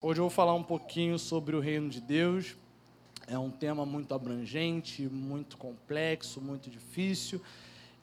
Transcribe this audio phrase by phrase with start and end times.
[0.00, 2.56] Hoje eu vou falar um pouquinho sobre o reino de Deus.
[3.26, 7.42] É um tema muito abrangente, muito complexo, muito difícil.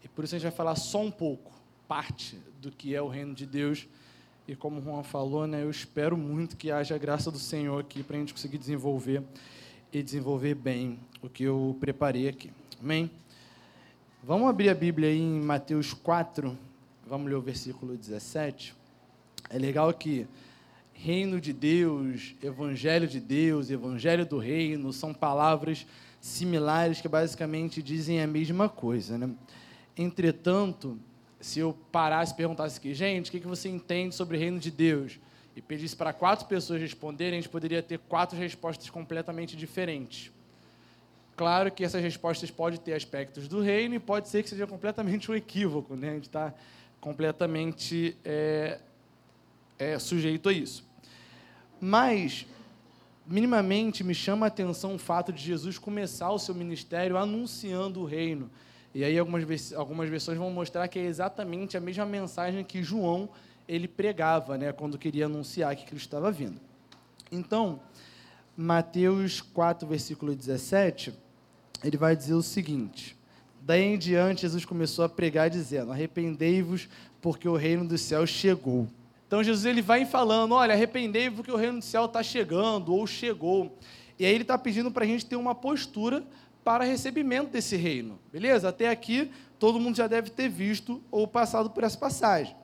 [0.03, 1.53] E por isso a gente vai falar só um pouco,
[1.87, 3.87] parte do que é o reino de Deus.
[4.45, 7.79] E como o Juan falou, né, eu espero muito que haja a graça do Senhor
[7.79, 9.23] aqui para a gente conseguir desenvolver
[9.93, 12.51] e desenvolver bem o que eu preparei aqui.
[12.77, 13.09] Amém?
[14.21, 16.57] Vamos abrir a Bíblia aí em Mateus 4,
[17.07, 18.75] vamos ler o versículo 17.
[19.49, 20.27] É legal que
[20.95, 25.85] reino de Deus, evangelho de Deus, evangelho do reino, são palavras
[26.19, 29.17] similares que basicamente dizem a mesma coisa.
[29.17, 29.29] Né?
[29.95, 30.97] Entretanto,
[31.39, 34.71] se eu parasse e perguntasse aqui, gente, o que você entende sobre o reino de
[34.71, 35.19] Deus?
[35.55, 40.31] E pedisse para quatro pessoas responderem, a gente poderia ter quatro respostas completamente diferentes.
[41.35, 45.29] Claro que essas respostas podem ter aspectos do reino e pode ser que seja completamente
[45.29, 46.11] um equívoco, né?
[46.11, 46.53] a gente está
[46.99, 48.79] completamente é,
[49.77, 50.84] é, sujeito a isso.
[51.79, 52.45] Mas,
[53.25, 58.05] minimamente, me chama a atenção o fato de Jesus começar o seu ministério anunciando o
[58.05, 58.49] reino.
[58.93, 63.29] E aí algumas, algumas versões vão mostrar que é exatamente a mesma mensagem que João
[63.67, 66.61] ele pregava, né, quando queria anunciar que Cristo estava vindo.
[67.31, 67.79] Então,
[68.55, 71.13] Mateus 4, versículo 17,
[71.83, 73.17] ele vai dizer o seguinte:
[73.61, 76.87] Daí em diante, Jesus começou a pregar, dizendo: Arrependei-vos,
[77.21, 78.87] porque o reino dos céus chegou.
[79.27, 83.05] Então Jesus ele vai falando, olha, arrependei-vos porque o reino do céu está chegando ou
[83.07, 83.77] chegou.
[84.19, 86.23] E aí ele está pedindo para a gente ter uma postura
[86.63, 88.69] para recebimento desse reino, beleza?
[88.69, 92.55] Até aqui todo mundo já deve ter visto ou passado por essa passagem.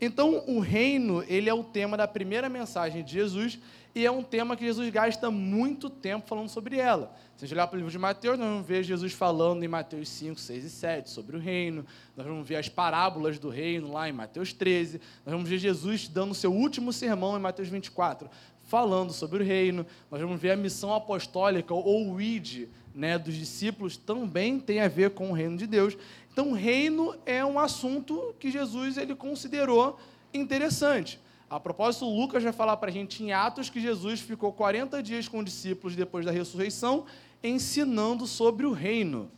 [0.00, 3.58] Então o reino ele é o tema da primeira mensagem de Jesus
[3.94, 7.14] e é um tema que Jesus gasta muito tempo falando sobre ela.
[7.36, 9.68] Se a gente olhar para o livro de Mateus, nós vamos ver Jesus falando em
[9.68, 11.84] Mateus 5, 6 e 7 sobre o reino.
[12.16, 15.00] Nós vamos ver as parábolas do reino lá em Mateus 13.
[15.26, 18.30] Nós vamos ver Jesus dando seu último sermão em Mateus 24,
[18.62, 19.84] falando sobre o reino.
[20.10, 24.88] Nós vamos ver a missão apostólica ou o id né, dos discípulos também tem a
[24.88, 25.96] ver com o reino de Deus.
[26.32, 29.98] Então, reino é um assunto que Jesus ele considerou
[30.32, 31.20] interessante.
[31.52, 35.28] A propósito, Lucas vai falar para a gente em Atos que Jesus ficou 40 dias
[35.28, 37.04] com os discípulos depois da ressurreição,
[37.44, 39.30] ensinando sobre o reino.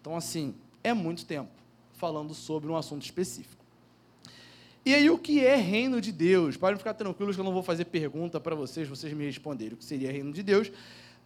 [0.00, 1.50] Então, assim, é muito tempo
[1.92, 3.62] falando sobre um assunto específico.
[4.82, 6.56] E aí, o que é reino de Deus?
[6.56, 9.76] Podem ficar tranquilos que eu não vou fazer pergunta para vocês, vocês me responderem o
[9.76, 10.72] que seria reino de Deus.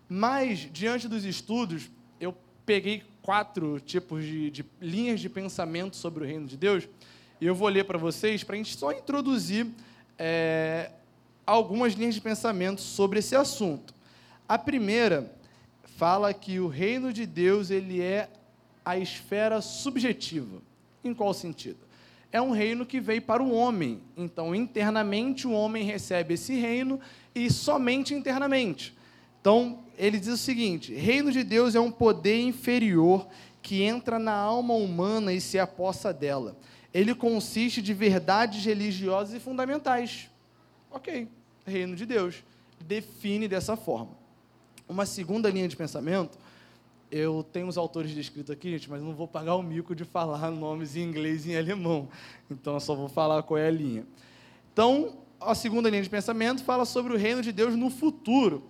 [0.09, 1.89] Mas, diante dos estudos,
[2.19, 2.35] eu
[2.67, 6.89] peguei quatro tipos de, de linhas de pensamento sobre o reino de Deus,
[7.41, 9.69] e eu vou ler para vocês, para a gente só introduzir
[10.25, 10.89] é,
[11.45, 13.93] algumas linhas de pensamento sobre esse assunto.
[14.49, 15.33] A primeira
[15.97, 18.31] fala que o reino de Deus ele é
[18.85, 20.63] a esfera subjetiva.
[21.03, 21.79] Em qual sentido?
[22.31, 24.01] É um reino que veio para o homem.
[24.17, 27.01] Então, internamente, o homem recebe esse reino
[27.35, 28.97] e somente internamente.
[29.41, 33.27] Então, ele diz o seguinte: reino de Deus é um poder inferior
[33.61, 36.57] que entra na alma humana e se apossa dela
[36.93, 40.31] ele consiste de verdades religiosas e fundamentais.
[40.91, 41.29] Ok,
[41.65, 42.43] reino de Deus.
[42.81, 44.11] Define dessa forma.
[44.89, 46.39] Uma segunda linha de pensamento,
[47.11, 50.49] eu tenho os autores descritos aqui, gente, mas não vou pagar o mico de falar
[50.53, 52.09] nomes em inglês e em alemão.
[52.51, 54.07] Então, eu só vou falar qual é a linha.
[54.73, 58.63] Então, a segunda linha de pensamento fala sobre o reino de Deus no futuro.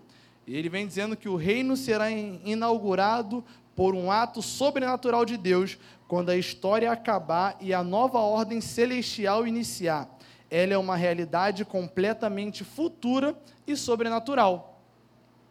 [0.47, 3.45] E ele vem dizendo que o reino será inaugurado
[3.75, 9.47] por um ato sobrenatural de Deus quando a história acabar e a nova ordem celestial
[9.47, 10.09] iniciar.
[10.51, 13.35] Ela é uma realidade completamente futura
[13.67, 14.83] e sobrenatural.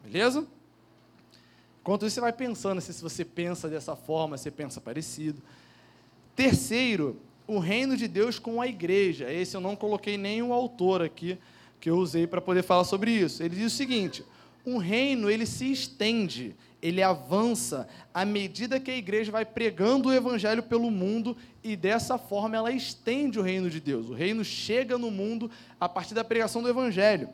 [0.04, 0.46] Beleza?
[1.80, 5.42] Enquanto isso, você vai pensando se você pensa dessa forma, se pensa parecido.
[6.36, 9.32] Terceiro, o reino de Deus com a igreja.
[9.32, 11.38] Esse eu não coloquei nenhum autor aqui
[11.80, 13.42] que eu usei para poder falar sobre isso.
[13.42, 14.24] Ele diz o seguinte:
[14.64, 20.12] um reino ele se estende, ele avança à medida que a igreja vai pregando o
[20.12, 24.08] evangelho pelo mundo e dessa forma ela estende o reino de Deus.
[24.08, 25.48] O reino chega no mundo
[25.78, 27.28] a partir da pregação do evangelho.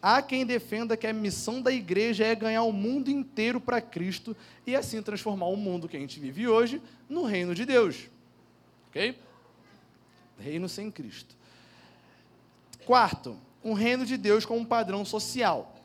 [0.00, 4.36] Há quem defenda que a missão da igreja é ganhar o mundo inteiro para Cristo
[4.64, 8.08] e assim transformar o mundo que a gente vive hoje no reino de Deus.
[8.88, 9.18] OK?
[10.38, 11.36] Reino sem Cristo.
[12.86, 15.76] Quarto, um reino de Deus como padrão social.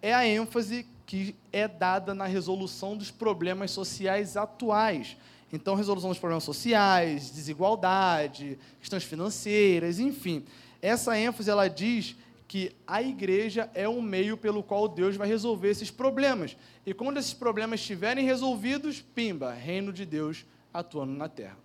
[0.00, 5.16] É a ênfase que é dada na resolução dos problemas sociais atuais.
[5.52, 10.44] Então, resolução dos problemas sociais, desigualdade, questões financeiras, enfim.
[10.82, 12.16] Essa ênfase ela diz
[12.48, 16.56] que a igreja é um meio pelo qual Deus vai resolver esses problemas.
[16.84, 20.44] E quando esses problemas estiverem resolvidos, pimba, reino de Deus
[20.74, 21.56] atuando na terra.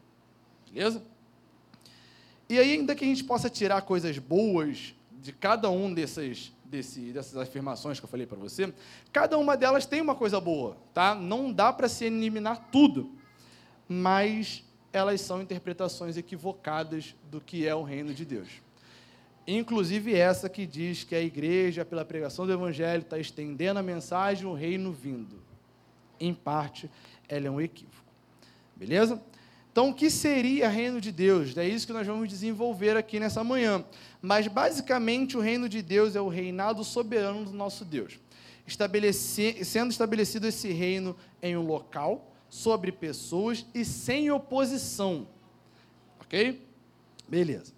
[0.72, 1.04] Beleza?
[2.48, 7.12] E aí, ainda que a gente possa tirar coisas boas de cada um desses, desse,
[7.12, 8.74] dessas afirmações que eu falei para você,
[9.12, 11.14] cada uma delas tem uma coisa boa, tá?
[11.14, 13.12] Não dá para se eliminar tudo,
[13.88, 14.64] mas
[14.94, 18.48] elas são interpretações equivocadas do que é o reino de Deus.
[19.46, 24.46] Inclusive essa que diz que a igreja, pela pregação do evangelho, está estendendo a mensagem,
[24.46, 25.42] o reino vindo.
[26.20, 26.90] Em parte,
[27.28, 28.06] ela é um equívoco.
[28.76, 29.22] Beleza?
[29.72, 31.56] Então, o que seria reino de Deus?
[31.56, 33.86] É isso que nós vamos desenvolver aqui nessa manhã.
[34.22, 38.20] Mas, basicamente, o reino de Deus é o reinado soberano do nosso Deus.
[39.64, 45.26] Sendo estabelecido esse reino em um local, sobre pessoas e sem oposição.
[46.20, 46.68] Ok?
[47.26, 47.74] Beleza.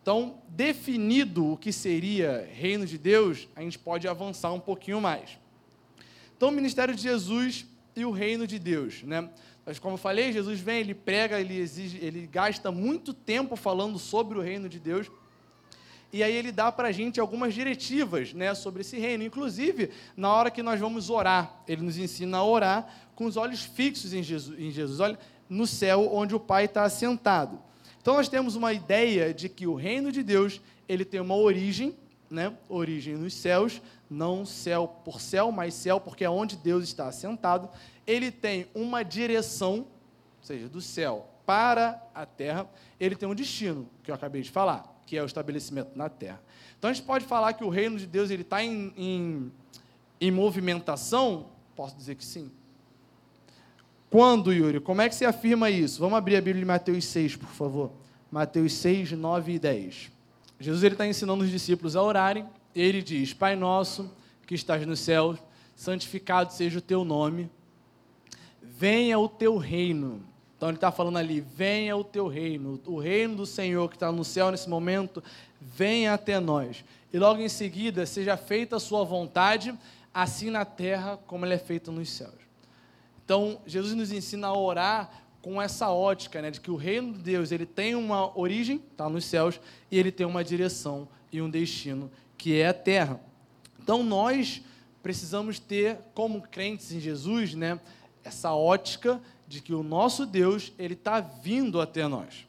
[0.00, 5.38] Então, definido o que seria reino de Deus, a gente pode avançar um pouquinho mais.
[6.34, 9.28] Então, o ministério de Jesus e o reino de Deus, né?
[9.70, 14.00] Mas como eu falei, Jesus vem, ele prega, ele exige, ele gasta muito tempo falando
[14.00, 15.08] sobre o reino de Deus.
[16.12, 19.22] E aí ele dá para a gente algumas diretivas, né, sobre esse reino.
[19.22, 23.62] Inclusive, na hora que nós vamos orar, ele nos ensina a orar com os olhos
[23.62, 25.16] fixos em Jesus, em Jesus olha,
[25.48, 27.62] no céu onde o Pai está assentado.
[28.02, 31.94] Então nós temos uma ideia de que o reino de Deus ele tem uma origem,
[32.28, 33.80] né, origem nos céus,
[34.10, 37.70] não céu por céu, mas céu porque é onde Deus está assentado
[38.10, 39.86] ele tem uma direção,
[40.38, 42.68] ou seja, do céu para a terra,
[42.98, 46.42] ele tem um destino, que eu acabei de falar, que é o estabelecimento na terra.
[46.76, 49.52] Então a gente pode falar que o reino de Deus ele está em, em,
[50.20, 51.46] em movimentação?
[51.76, 52.50] Posso dizer que sim.
[54.10, 54.80] Quando, Yuri?
[54.80, 56.00] Como é que você afirma isso?
[56.00, 57.92] Vamos abrir a Bíblia de Mateus 6, por favor.
[58.28, 60.10] Mateus 6, 9 e 10.
[60.58, 62.44] Jesus está ensinando os discípulos a orarem.
[62.74, 64.10] Ele diz: Pai nosso
[64.48, 65.38] que estás no céu,
[65.76, 67.48] santificado seja o teu nome
[68.62, 70.22] venha o teu reino.
[70.56, 74.12] Então ele está falando ali, venha o teu reino, o reino do Senhor que está
[74.12, 75.22] no céu nesse momento,
[75.60, 76.84] venha até nós.
[77.12, 79.74] E logo em seguida, seja feita a sua vontade,
[80.12, 82.34] assim na terra como ela é feita nos céus.
[83.24, 85.10] Então, Jesus nos ensina a orar
[85.40, 89.08] com essa ótica, né, de que o reino de Deus ele tem uma origem, está
[89.08, 89.58] nos céus,
[89.90, 93.20] e ele tem uma direção e um destino, que é a terra.
[93.82, 94.60] Então, nós
[95.02, 97.80] precisamos ter, como crentes em Jesus, né,
[98.24, 102.46] essa ótica de que o nosso Deus ele está vindo até nós.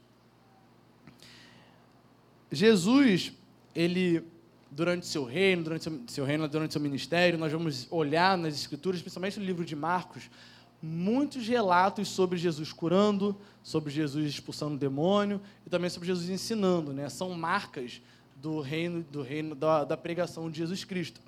[2.51, 3.33] Jesus,
[3.73, 4.23] ele
[4.71, 9.37] durante seu reino, durante seu, reino, durante seu ministério, nós vamos olhar nas escrituras, principalmente
[9.37, 10.29] no livro de Marcos,
[10.81, 16.93] muitos relatos sobre Jesus curando, sobre Jesus expulsando o demônio e também sobre Jesus ensinando,
[16.93, 17.09] né?
[17.09, 18.01] São marcas
[18.37, 21.21] do reino, do reino da, da pregação de Jesus Cristo.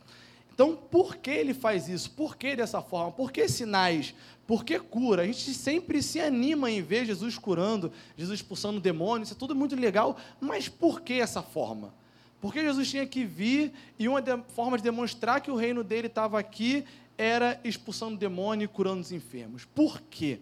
[0.53, 2.11] Então, por que ele faz isso?
[2.11, 3.11] Por que dessa forma?
[3.11, 4.13] Por que sinais?
[4.45, 5.23] Por que cura?
[5.23, 9.55] A gente sempre se anima em ver Jesus curando, Jesus expulsando demônios, isso é tudo
[9.55, 11.93] muito legal, mas por que essa forma?
[12.39, 16.37] Porque Jesus tinha que vir e uma forma de demonstrar que o reino dele estava
[16.37, 16.83] aqui
[17.17, 19.65] era expulsando demônio e curando os enfermos.
[19.65, 20.39] Por quê?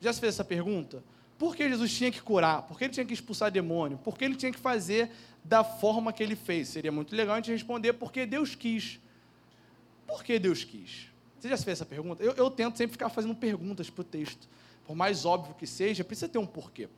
[0.00, 1.04] Já se fez essa pergunta?
[1.38, 2.62] Por que Jesus tinha que curar?
[2.62, 3.98] Por que ele tinha que expulsar demônio?
[3.98, 5.10] Por que ele tinha que fazer
[5.44, 6.68] da forma que ele fez?
[6.68, 8.98] Seria muito legal a gente responder porque Deus quis.
[10.06, 11.08] Por que Deus quis?
[11.38, 12.22] Você já se fez essa pergunta?
[12.22, 14.48] Eu, eu tento sempre ficar fazendo perguntas para o texto.
[14.86, 16.88] Por mais óbvio que seja, precisa ter um porquê.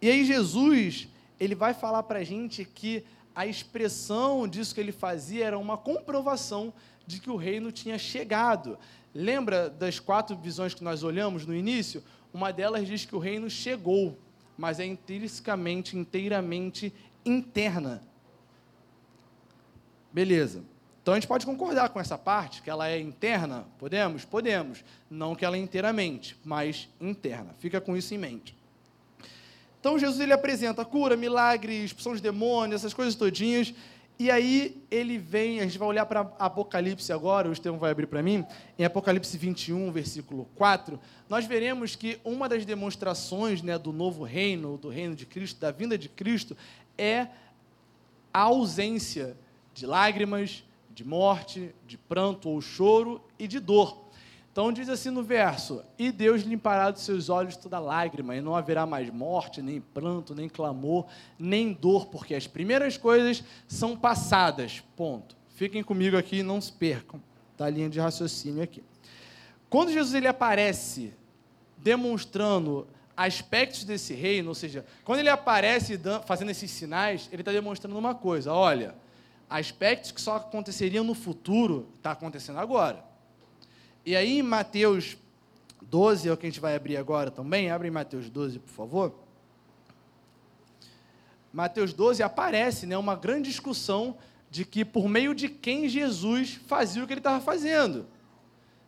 [0.00, 1.08] E aí Jesus,
[1.38, 5.76] ele vai falar para a gente que a expressão disso que ele fazia era uma
[5.76, 6.72] comprovação
[7.06, 8.78] de que o reino tinha chegado.
[9.14, 12.02] Lembra das quatro visões que nós olhamos no início?
[12.32, 14.18] Uma delas diz que o reino chegou,
[14.56, 16.92] mas é intrinsecamente, inteiramente
[17.24, 18.02] interna.
[20.12, 20.71] Beleza.
[21.02, 23.66] Então a gente pode concordar com essa parte, que ela é interna?
[23.76, 24.24] Podemos?
[24.24, 24.84] Podemos.
[25.10, 27.54] Não que ela é inteiramente, mas interna.
[27.58, 28.56] Fica com isso em mente.
[29.80, 33.74] Então Jesus ele apresenta cura, milagre, expulsão de demônios, essas coisas todinhas.
[34.16, 38.06] E aí ele vem, a gente vai olhar para Apocalipse agora, o Estevão vai abrir
[38.06, 38.46] para mim,
[38.78, 44.78] em Apocalipse 21, versículo 4, nós veremos que uma das demonstrações né, do novo reino,
[44.78, 46.56] do reino de Cristo, da vinda de Cristo,
[46.96, 47.26] é
[48.32, 49.36] a ausência
[49.74, 50.62] de lágrimas,
[50.94, 54.02] de morte, de pranto ou choro e de dor.
[54.52, 58.54] Então diz assim no verso: E Deus limpará dos seus olhos toda lágrima, e não
[58.54, 61.06] haverá mais morte, nem pranto, nem clamor,
[61.38, 64.82] nem dor, porque as primeiras coisas são passadas.
[64.94, 65.36] Ponto.
[65.48, 67.20] Fiquem comigo aqui e não se percam
[67.56, 68.82] da linha de raciocínio aqui.
[69.70, 71.14] Quando Jesus ele aparece
[71.78, 77.98] demonstrando aspectos desse reino, ou seja, quando ele aparece fazendo esses sinais, ele está demonstrando
[77.98, 78.94] uma coisa: olha,
[79.58, 83.04] aspectos que só aconteceriam no futuro, está acontecendo agora.
[84.04, 85.16] E aí em Mateus
[85.82, 88.70] 12, é o que a gente vai abrir agora também, abre em Mateus 12, por
[88.70, 89.14] favor.
[91.52, 94.16] Mateus 12 aparece né, uma grande discussão
[94.50, 98.06] de que por meio de quem Jesus fazia o que ele estava fazendo.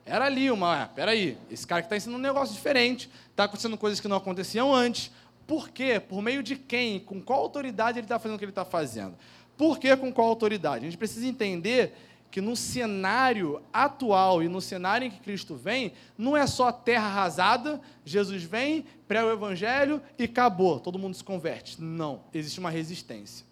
[0.06, 3.76] Era ali uma, ah, peraí, esse cara que está ensinando um negócio diferente, está acontecendo
[3.76, 5.10] coisas que não aconteciam antes.
[5.46, 6.00] Por quê?
[6.00, 7.00] Por meio de quem?
[7.00, 9.14] Com qual autoridade ele está fazendo o que ele está fazendo?
[9.56, 10.84] Por que com qual autoridade?
[10.84, 11.94] A gente precisa entender
[12.34, 17.06] que no cenário atual e no cenário em que Cristo vem, não é só terra
[17.06, 21.80] arrasada, Jesus vem, prega o evangelho e acabou, todo mundo se converte.
[21.80, 23.46] Não, existe uma resistência.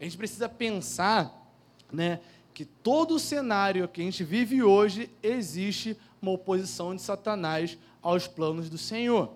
[0.00, 1.48] A gente precisa pensar,
[1.92, 2.18] né,
[2.52, 8.26] que todo o cenário que a gente vive hoje existe uma oposição de Satanás aos
[8.26, 9.32] planos do Senhor.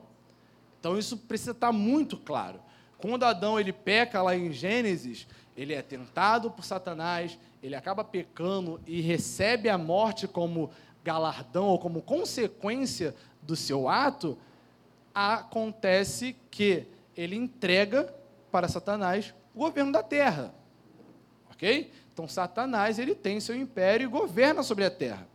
[0.80, 2.60] Então isso precisa estar muito claro.
[2.98, 5.26] Quando Adão ele peca lá em Gênesis,
[5.59, 10.71] ele é tentado por Satanás, ele acaba pecando e recebe a morte como
[11.03, 13.12] galardão ou como consequência
[13.43, 14.38] do seu ato,
[15.12, 16.87] acontece que
[17.17, 18.15] ele entrega
[18.53, 20.55] para Satanás o governo da terra.
[21.50, 21.91] OK?
[22.12, 25.27] Então, Satanás ele tem seu império e governa sobre a terra.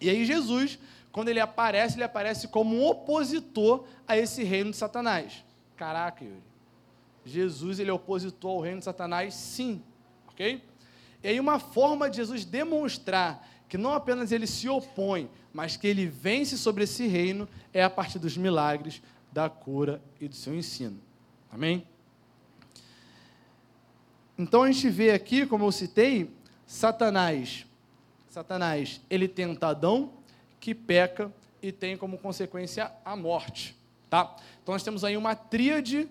[0.00, 0.76] E aí, Jesus,
[1.12, 5.44] quando ele aparece, ele aparece como um opositor a esse reino de Satanás.
[5.76, 6.51] Caraca, Yuri.
[7.24, 9.34] Jesus ele opositor ao reino de Satanás?
[9.34, 9.82] Sim.
[10.28, 10.62] Ok?
[11.22, 15.86] E aí, uma forma de Jesus demonstrar que não apenas ele se opõe, mas que
[15.86, 19.00] ele vence sobre esse reino, é a partir dos milagres,
[19.32, 21.00] da cura e do seu ensino.
[21.50, 21.86] Amém?
[24.36, 26.30] Então a gente vê aqui, como eu citei,
[26.66, 27.66] Satanás.
[28.28, 30.12] Satanás, ele tenta Adão,
[30.60, 33.76] que peca e tem como consequência a morte,
[34.10, 34.36] tá?
[34.62, 36.08] Então nós temos aí uma tríade,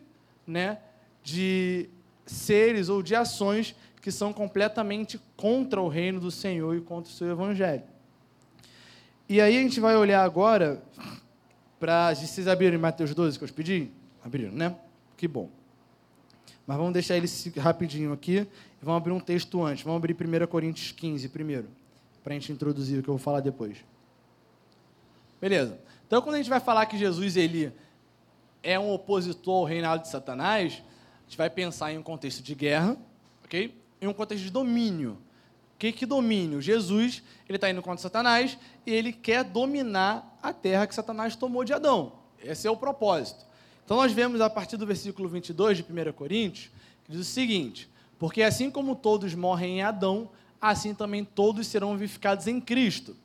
[0.47, 0.79] né,
[1.23, 1.89] de
[2.25, 7.15] seres ou de ações que são completamente contra o reino do Senhor e contra o
[7.15, 7.83] seu evangelho.
[9.29, 10.83] E aí a gente vai olhar agora
[11.79, 12.13] para.
[12.13, 13.89] Vocês abriram em Mateus 12 que eu pedi?
[14.23, 14.75] Abriram, né?
[15.15, 15.49] Que bom.
[16.65, 18.47] Mas vamos deixar ele rapidinho aqui
[18.81, 19.83] e vamos abrir um texto antes.
[19.83, 21.67] Vamos abrir 1 Coríntios 15 primeiro,
[22.23, 23.77] para a gente introduzir o que eu vou falar depois.
[25.39, 25.79] Beleza.
[26.05, 27.71] Então, quando a gente vai falar que Jesus ele
[28.61, 30.83] é um opositor ao reinado de Satanás,
[31.31, 32.97] gente vai pensar em um contexto de guerra,
[33.45, 33.73] ok?
[34.01, 35.11] Em um contexto de domínio.
[35.75, 36.59] O que, que domínio?
[36.61, 41.63] Jesus ele está indo contra Satanás e ele quer dominar a terra que Satanás tomou
[41.63, 42.11] de Adão.
[42.43, 43.45] Esse é o propósito.
[43.85, 46.69] Então nós vemos a partir do versículo 22 de 1 Coríntios,
[47.05, 51.93] que diz o seguinte: Porque assim como todos morrem em Adão, assim também todos serão
[51.93, 53.15] vivificados em Cristo.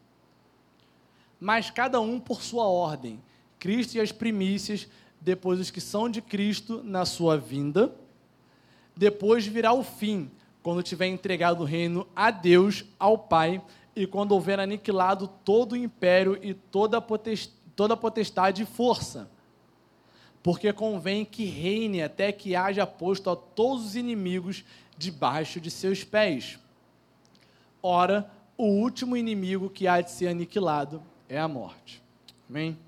[1.41, 3.21] Mas cada um por sua ordem.
[3.59, 4.87] Cristo e as primícias,
[5.21, 7.95] depois os que são de Cristo na sua vinda.
[8.97, 10.31] Depois virá o fim,
[10.63, 13.63] quando tiver entregado o reino a Deus, ao Pai,
[13.95, 19.31] e quando houver aniquilado todo o império e toda a potestade e força
[20.47, 24.65] porque convém que reine até que haja posto a todos os inimigos
[24.97, 26.57] debaixo de seus pés.
[27.83, 32.01] Ora, o último inimigo que há de ser aniquilado é a morte.
[32.49, 32.79] Amém?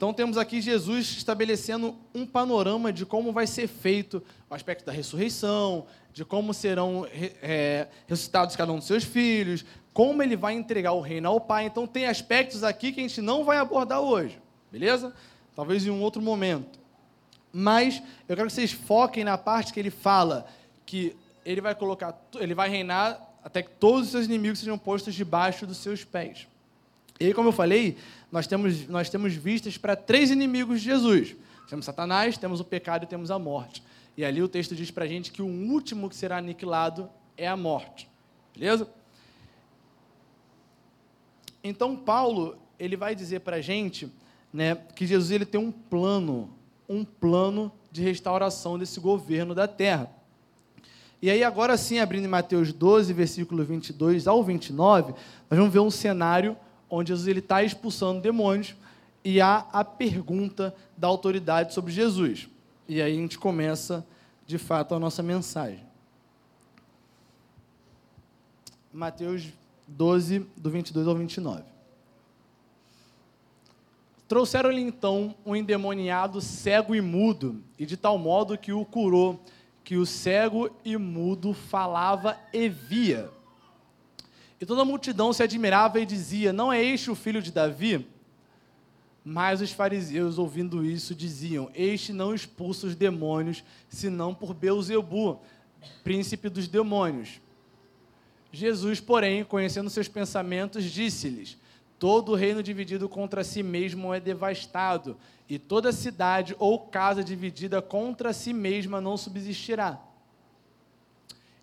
[0.00, 4.92] Então temos aqui Jesus estabelecendo um panorama de como vai ser feito o aspecto da
[4.92, 10.92] ressurreição, de como serão é, ressuscitados cada um dos seus filhos, como ele vai entregar
[10.92, 11.66] o reino ao Pai.
[11.66, 14.40] Então tem aspectos aqui que a gente não vai abordar hoje,
[14.72, 15.14] beleza?
[15.54, 16.78] talvez em um outro momento.
[17.52, 20.46] Mas eu quero que vocês foquem na parte que ele fala
[20.86, 21.14] que
[21.44, 25.66] ele vai colocar, ele vai reinar até que todos os seus inimigos sejam postos debaixo
[25.66, 26.48] dos seus pés.
[27.20, 27.98] E aí, como eu falei,
[28.30, 31.36] nós temos, nós temos vistas para três inimigos de Jesus.
[31.68, 33.82] Temos Satanás, temos o pecado e temos a morte.
[34.16, 37.48] E ali o texto diz para a gente que o último que será aniquilado é
[37.48, 38.08] a morte.
[38.54, 38.88] Beleza?
[41.62, 44.10] Então, Paulo, ele vai dizer para a gente
[44.52, 46.50] né, que Jesus ele tem um plano,
[46.88, 50.10] um plano de restauração desse governo da terra.
[51.22, 55.12] E aí, agora sim, abrindo em Mateus 12, versículo 22 ao 29,
[55.50, 56.56] nós vamos ver um cenário
[56.90, 58.74] onde Jesus está expulsando demônios
[59.24, 62.48] e há a pergunta da autoridade sobre Jesus.
[62.88, 64.04] E aí a gente começa,
[64.46, 65.80] de fato, a nossa mensagem.
[68.92, 69.48] Mateus
[69.86, 71.62] 12, do 22 ao 29.
[74.26, 79.40] Trouxeram-lhe então um endemoniado cego e mudo, e de tal modo que o curou,
[79.84, 83.28] que o cego e mudo falava e via.
[84.60, 88.06] E toda a multidão se admirava e dizia: Não é este o filho de Davi?
[89.24, 95.40] Mas os fariseus, ouvindo isso, diziam: Este não expulsa os demônios, senão por Beuzebu,
[96.04, 97.40] príncipe dos demônios.
[98.52, 101.56] Jesus, porém, conhecendo seus pensamentos, disse-lhes:
[101.98, 105.16] Todo reino dividido contra si mesmo é devastado,
[105.48, 109.98] e toda cidade ou casa dividida contra si mesma não subsistirá.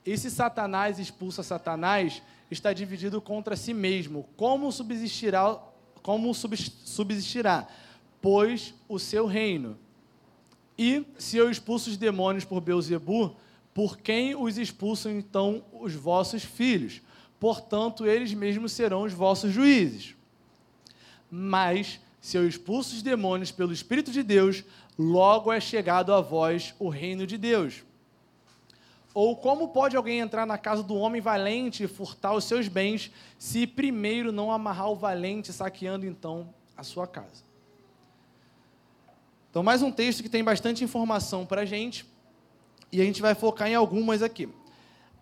[0.05, 4.27] E se Satanás expulsa Satanás, está dividido contra si mesmo.
[4.35, 5.59] Como subsistirá?
[6.01, 7.67] Como subsistirá?
[8.21, 9.77] Pois o seu reino.
[10.77, 13.35] E se eu expulso os demônios por Beuzebu,
[13.73, 17.01] por quem os expulsam então os vossos filhos?
[17.39, 20.15] Portanto, eles mesmos serão os vossos juízes.
[21.29, 24.63] Mas se eu expulso os demônios pelo Espírito de Deus,
[24.97, 27.83] logo é chegado a vós o reino de Deus.
[29.19, 33.11] Ou como pode alguém entrar na casa do homem valente e furtar os seus bens,
[33.39, 37.43] se primeiro não amarrar o valente, saqueando então a sua casa?
[39.49, 42.05] Então, mais um texto que tem bastante informação para a gente,
[42.91, 44.47] e a gente vai focar em algumas aqui.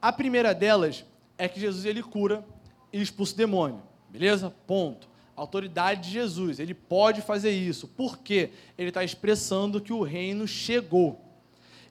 [0.02, 1.06] A primeira delas
[1.38, 2.46] é que Jesus ele cura
[2.92, 4.54] e expulsa o demônio, beleza?
[4.68, 5.08] Ponto.
[5.38, 7.88] Autoridade de Jesus, ele pode fazer isso.
[7.88, 8.50] Por quê?
[8.78, 11.25] Ele está expressando que o reino chegou.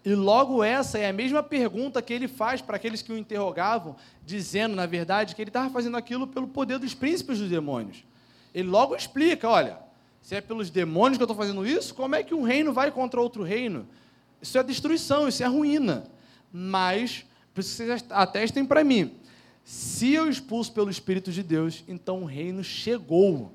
[0.04, 3.96] E logo essa é a mesma pergunta que ele faz para aqueles que o interrogavam,
[4.25, 8.04] dizendo, na verdade, que ele estava fazendo aquilo pelo poder dos príncipes dos demônios.
[8.54, 9.78] Ele logo explica: olha,
[10.20, 12.90] se é pelos demônios que eu estou fazendo isso, como é que um reino vai
[12.90, 13.87] contra outro reino?
[14.42, 16.04] Isso é destruição, isso é ruína.
[16.52, 19.14] Mas, vocês atestem para mim,
[19.64, 23.50] se eu expulso pelo Espírito de Deus, então o reino chegou.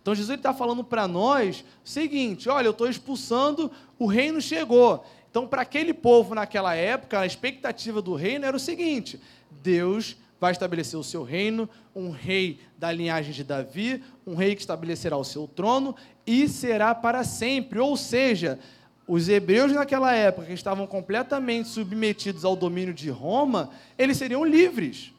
[0.00, 5.04] Então Jesus está falando para nós o seguinte: olha, eu estou expulsando, o reino chegou.
[5.36, 10.50] Então, para aquele povo naquela época, a expectativa do reino era o seguinte: Deus vai
[10.50, 15.24] estabelecer o seu reino, um rei da linhagem de Davi, um rei que estabelecerá o
[15.24, 15.94] seu trono
[16.26, 17.78] e será para sempre.
[17.78, 18.58] Ou seja,
[19.06, 25.12] os hebreus naquela época, que estavam completamente submetidos ao domínio de Roma, eles seriam livres.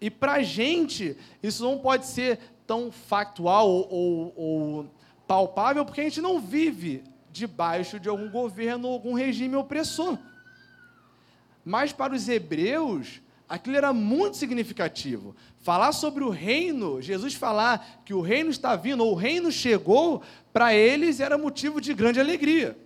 [0.00, 4.86] E para a gente, isso não pode ser tão factual ou, ou, ou
[5.26, 7.02] palpável, porque a gente não vive
[7.34, 10.16] debaixo de algum governo ou algum regime opressor.
[11.64, 15.34] Mas para os hebreus, aquilo era muito significativo.
[15.58, 20.22] Falar sobre o reino, Jesus falar que o reino está vindo, ou o reino chegou,
[20.52, 22.78] para eles era motivo de grande alegria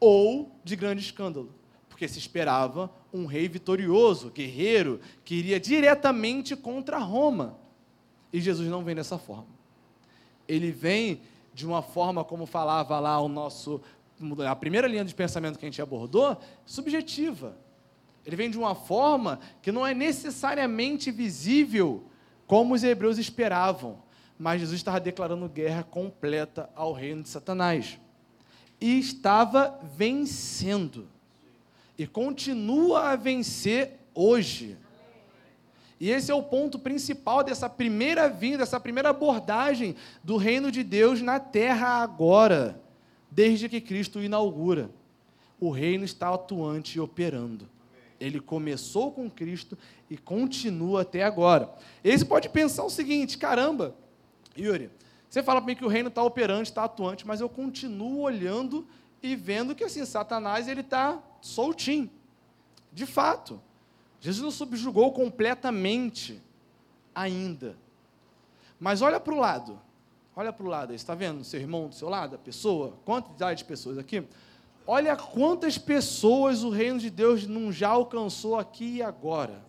[0.00, 1.54] ou de grande escândalo,
[1.88, 7.56] porque se esperava um rei vitorioso, guerreiro, que iria diretamente contra Roma.
[8.32, 9.46] E Jesus não vem dessa forma.
[10.48, 11.20] Ele vem
[11.54, 13.80] de uma forma como falava lá o nosso
[14.48, 17.56] a primeira linha de pensamento que a gente abordou, subjetiva.
[18.24, 22.04] Ele vem de uma forma que não é necessariamente visível
[22.46, 23.98] como os hebreus esperavam,
[24.38, 27.98] mas Jesus estava declarando guerra completa ao reino de Satanás.
[28.80, 31.08] E estava vencendo.
[31.98, 34.76] E continua a vencer hoje.
[36.02, 40.82] E esse é o ponto principal dessa primeira vinda, dessa primeira abordagem do reino de
[40.82, 42.82] Deus na terra agora,
[43.30, 44.90] desde que Cristo inaugura.
[45.60, 47.68] O reino está atuante e operando.
[48.18, 49.78] Ele começou com Cristo
[50.10, 51.72] e continua até agora.
[52.02, 53.94] Esse pode pensar o seguinte: caramba,
[54.58, 54.90] Yuri,
[55.30, 58.88] você fala para mim que o reino está operante, está atuante, mas eu continuo olhando
[59.22, 62.10] e vendo que assim, Satanás ele está soltinho.
[62.92, 63.60] De fato.
[64.22, 66.40] Jesus não subjugou completamente
[67.12, 67.76] ainda.
[68.78, 69.80] Mas olha para o lado.
[70.36, 72.94] Olha para o lado, está vendo seu irmão do seu lado, a pessoa?
[73.04, 74.24] Quantidade de pessoas aqui?
[74.86, 79.60] Olha quantas pessoas o reino de Deus não já alcançou aqui e agora.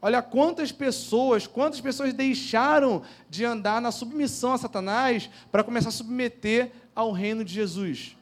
[0.00, 5.92] Olha quantas pessoas, quantas pessoas deixaram de andar na submissão a Satanás para começar a
[5.92, 8.16] submeter ao reino de Jesus.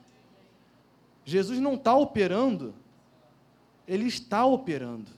[1.24, 2.74] Jesus não está operando
[3.86, 5.10] ele está operando.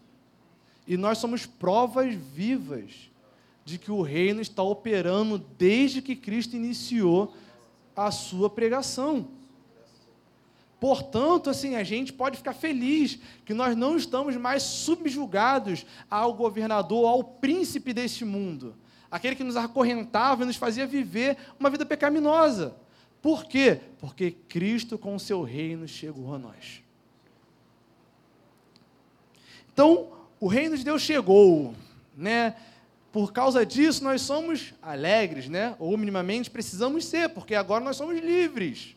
[0.87, 3.11] E nós somos provas vivas
[3.65, 7.35] de que o reino está operando desde que Cristo iniciou
[7.97, 9.29] a sua pregação.
[10.79, 17.07] Portanto, assim, a gente pode ficar feliz que nós não estamos mais subjugados ao governador,
[17.07, 18.77] ao príncipe deste mundo,
[19.11, 22.77] aquele que nos acorrentava e nos fazia viver uma vida pecaminosa.
[23.23, 23.81] Por quê?
[23.99, 26.86] Porque Cristo, com o seu reino, chegou a nós.
[29.77, 30.09] Então,
[30.41, 31.75] o reino de Deus chegou,
[32.17, 32.57] né?
[33.13, 35.77] Por causa disso, nós somos alegres, né?
[35.79, 38.97] Ou minimamente precisamos ser, porque agora nós somos livres.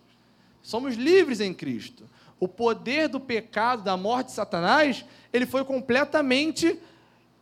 [0.61, 2.05] Somos livres em Cristo.
[2.39, 6.79] O poder do pecado, da morte de Satanás, ele foi completamente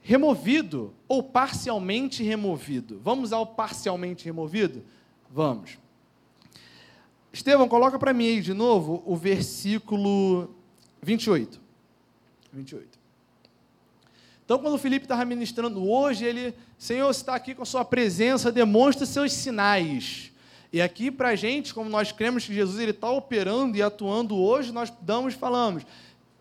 [0.02, 3.00] removido ou parcialmente removido.
[3.04, 4.84] Vamos ao parcialmente removido?
[5.30, 5.78] Vamos.
[7.32, 10.56] Estevão, coloca para mim aí de novo o versículo
[11.04, 11.62] 28.
[12.52, 12.97] 28.
[14.48, 18.50] Então, quando o Felipe estava ministrando hoje, ele, Senhor, está aqui com a sua presença,
[18.50, 20.32] demonstra seus sinais.
[20.72, 24.72] E aqui, para a gente, como nós cremos que Jesus está operando e atuando hoje,
[24.72, 25.84] nós damos, falamos,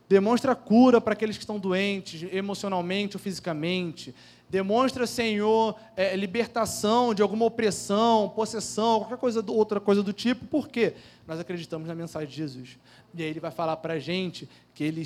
[0.09, 4.15] Demonstra cura para aqueles que estão doentes, emocionalmente ou fisicamente.
[4.49, 10.47] Demonstra, Senhor, é, libertação de alguma opressão, possessão, qualquer coisa, outra coisa do tipo.
[10.47, 10.95] Por quê?
[11.27, 12.79] Nós acreditamos na mensagem de Jesus.
[13.13, 15.03] E aí ele vai falar para a gente que ele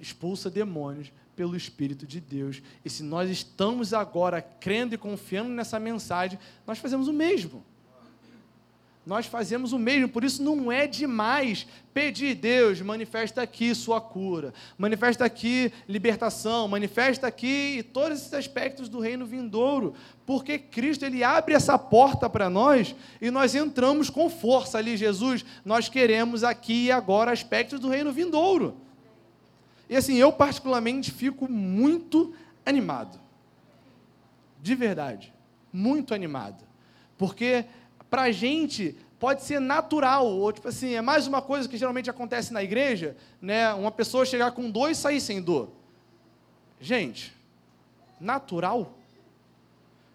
[0.00, 2.60] expulsa demônios pelo Espírito de Deus.
[2.84, 7.64] E se nós estamos agora crendo e confiando nessa mensagem, nós fazemos o mesmo
[9.06, 14.52] nós fazemos o mesmo, por isso não é demais pedir, Deus, manifesta aqui sua cura,
[14.76, 19.94] manifesta aqui libertação, manifesta aqui todos esses aspectos do reino vindouro,
[20.26, 25.44] porque Cristo ele abre essa porta para nós e nós entramos com força ali, Jesus,
[25.64, 28.89] nós queremos aqui e agora aspectos do reino vindouro.
[29.90, 32.32] E assim, eu particularmente fico muito
[32.64, 33.18] animado.
[34.62, 35.34] De verdade,
[35.72, 36.62] muito animado.
[37.18, 37.64] Porque
[38.08, 42.08] para a gente pode ser natural, ou tipo assim, é mais uma coisa que geralmente
[42.08, 43.74] acontece na igreja, né?
[43.74, 45.72] Uma pessoa chegar com dor e sair sem dor.
[46.80, 47.34] Gente,
[48.20, 48.96] natural.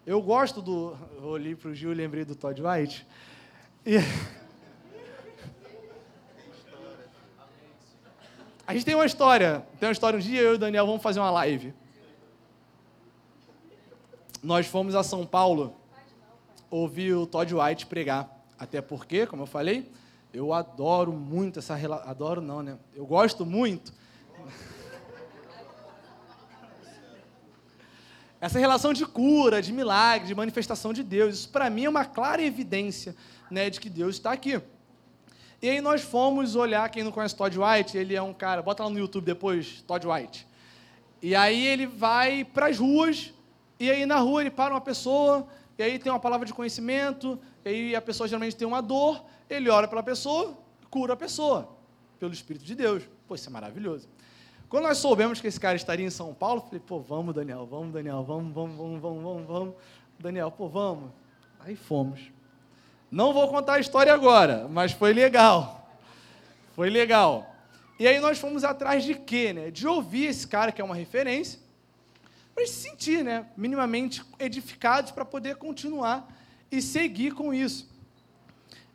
[0.06, 0.96] Eu gosto do.
[1.20, 3.06] Eu olhei para o Gil e lembrei do Todd White.
[3.86, 3.98] E...
[8.68, 9.66] A gente tem uma história.
[9.80, 11.74] Tem uma história um dia, eu e o Daniel vamos fazer uma live.
[14.42, 15.76] Nós fomos a São Paulo
[16.70, 18.30] ouvir o Todd White pregar.
[18.58, 19.92] Até porque, como eu falei,
[20.34, 22.10] eu adoro muito essa relação.
[22.10, 22.78] Adoro não, né?
[22.96, 23.94] Eu gosto muito.
[28.42, 31.36] essa relação de cura, de milagre, de manifestação de Deus.
[31.36, 33.16] Isso para mim é uma clara evidência
[33.50, 34.62] né, de que Deus está aqui.
[35.62, 38.84] E aí nós fomos olhar, quem não conhece Todd White, ele é um cara, bota
[38.84, 40.48] lá no YouTube depois, Todd White.
[41.22, 43.34] E aí ele vai para as ruas,
[43.80, 47.40] e aí na rua ele para uma pessoa, e aí tem uma palavra de conhecimento,
[47.64, 50.58] e aí a pessoa geralmente tem uma dor, ele ora pela pessoa,
[50.90, 51.70] cura a pessoa,
[52.20, 53.04] pelo Espírito de Deus.
[53.28, 54.08] Pô, isso é maravilhoso.
[54.70, 57.94] Quando nós soubemos que esse cara estaria em São Paulo, falei, pô, vamos, Daniel, vamos,
[57.94, 59.76] Daniel, vamos, vamos, vamos, vamos, vamos, vamos.
[60.20, 61.12] Daniel, pô, vamos.
[61.60, 62.35] Aí fomos.
[63.12, 65.90] Não vou contar a história agora, mas foi legal.
[66.76, 67.56] Foi legal.
[68.00, 69.72] E aí nós fomos atrás de quê, né?
[69.72, 71.60] De ouvir esse cara que é uma referência,
[72.54, 76.34] para se sentir né, minimamente edificados para poder continuar
[76.72, 77.90] e seguir com isso.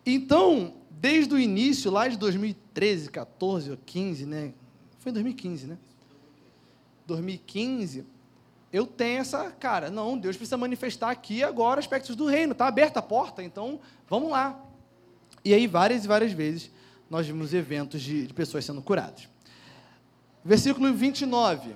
[0.04, 4.54] Então, desde o início, lá de 2013, 14 ou 15, né?
[4.98, 5.78] Foi em 2015, né?
[7.06, 8.06] 2015,
[8.72, 13.00] eu tenho essa, cara, não, Deus precisa manifestar aqui agora aspectos do reino, está aberta
[13.00, 14.58] a porta, então vamos lá.
[15.44, 16.70] E aí, várias e várias vezes,
[17.08, 19.28] nós vimos eventos de, de pessoas sendo curadas.
[20.44, 21.74] Versículo 29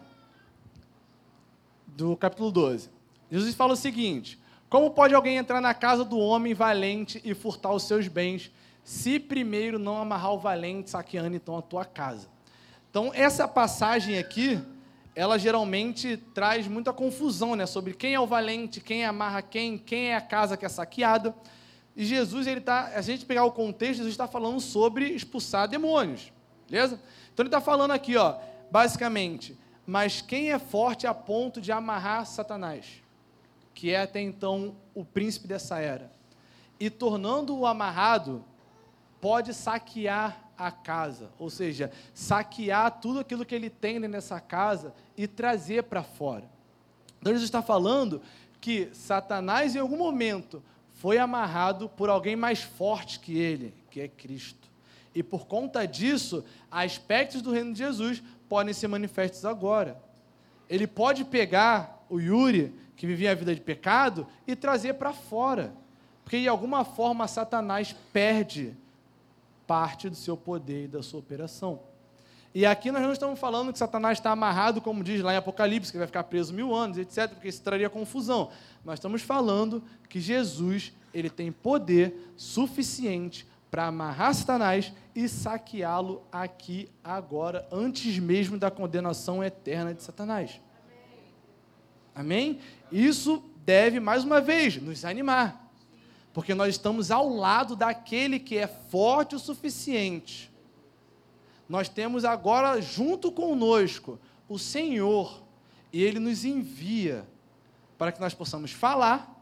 [1.87, 2.91] do capítulo 12.
[3.31, 7.73] Jesus fala o seguinte: Como pode alguém entrar na casa do homem valente e furtar
[7.73, 8.53] os seus bens,
[8.85, 12.29] se primeiro não amarrar o valente, saqueando então a tua casa?
[12.91, 14.61] Então, essa passagem aqui,
[15.15, 20.11] ela geralmente traz muita confusão, né, sobre quem é o valente, quem amarra quem, quem
[20.11, 21.35] é a casa que é saqueada.
[21.97, 26.33] E Jesus, ele tá, a gente pegar o contexto, Jesus está falando sobre expulsar demônios,
[26.69, 27.01] beleza?
[27.33, 28.37] Então ele está falando aqui, ó,
[28.71, 32.87] basicamente, mas quem é forte a ponto de amarrar Satanás,
[33.73, 36.11] que é até então o príncipe dessa era,
[36.81, 38.45] e tornando-o amarrado,
[39.21, 45.27] pode saquear a casa, ou seja, saquear tudo aquilo que ele tem nessa casa e
[45.27, 46.49] trazer para fora.
[47.21, 48.21] Então Jesus está falando
[48.61, 50.63] que Satanás em algum momento
[50.95, 54.69] foi amarrado por alguém mais forte que ele, que é Cristo.
[55.15, 60.03] E por conta disso, aspectos do reino de Jesus podem ser manifestos agora.
[60.69, 65.75] Ele pode pegar o Yuri, que vivia a vida de pecado, e trazer para fora.
[66.25, 68.77] Porque de alguma forma Satanás perde
[69.67, 71.81] parte do seu poder e da sua operação.
[72.55, 75.91] E aqui nós não estamos falando que Satanás está amarrado, como diz lá em Apocalipse,
[75.91, 78.51] que vai ficar preso mil anos, etc., porque isso traria confusão.
[78.85, 86.89] Nós estamos falando que Jesus ele tem poder suficiente para amarrar Satanás e saqueá-lo aqui
[87.03, 90.61] agora, antes mesmo da condenação eterna de Satanás.
[92.15, 92.51] Amém?
[92.53, 92.61] Amém?
[92.93, 95.64] Isso deve, mais uma vez, nos animar,
[96.35, 100.53] porque nós estamos ao lado daquele que é forte o suficiente.
[101.69, 104.19] Nós temos agora, junto conosco,
[104.49, 105.45] o Senhor,
[105.93, 107.25] e Ele nos envia
[107.97, 109.33] para que nós possamos falar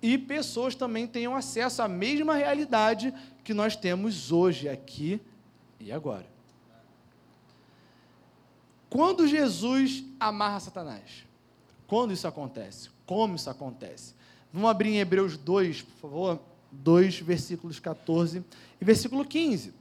[0.00, 5.20] e pessoas também tenham acesso à mesma realidade que nós temos hoje, aqui
[5.80, 6.26] e agora.
[8.88, 11.26] Quando Jesus amarra Satanás?
[11.88, 12.88] Quando isso acontece?
[13.04, 14.14] Como isso acontece?
[14.56, 16.40] Vamos abrir em Hebreus 2, por favor.
[16.72, 18.42] 2, versículos 14
[18.80, 19.74] e versículo 15.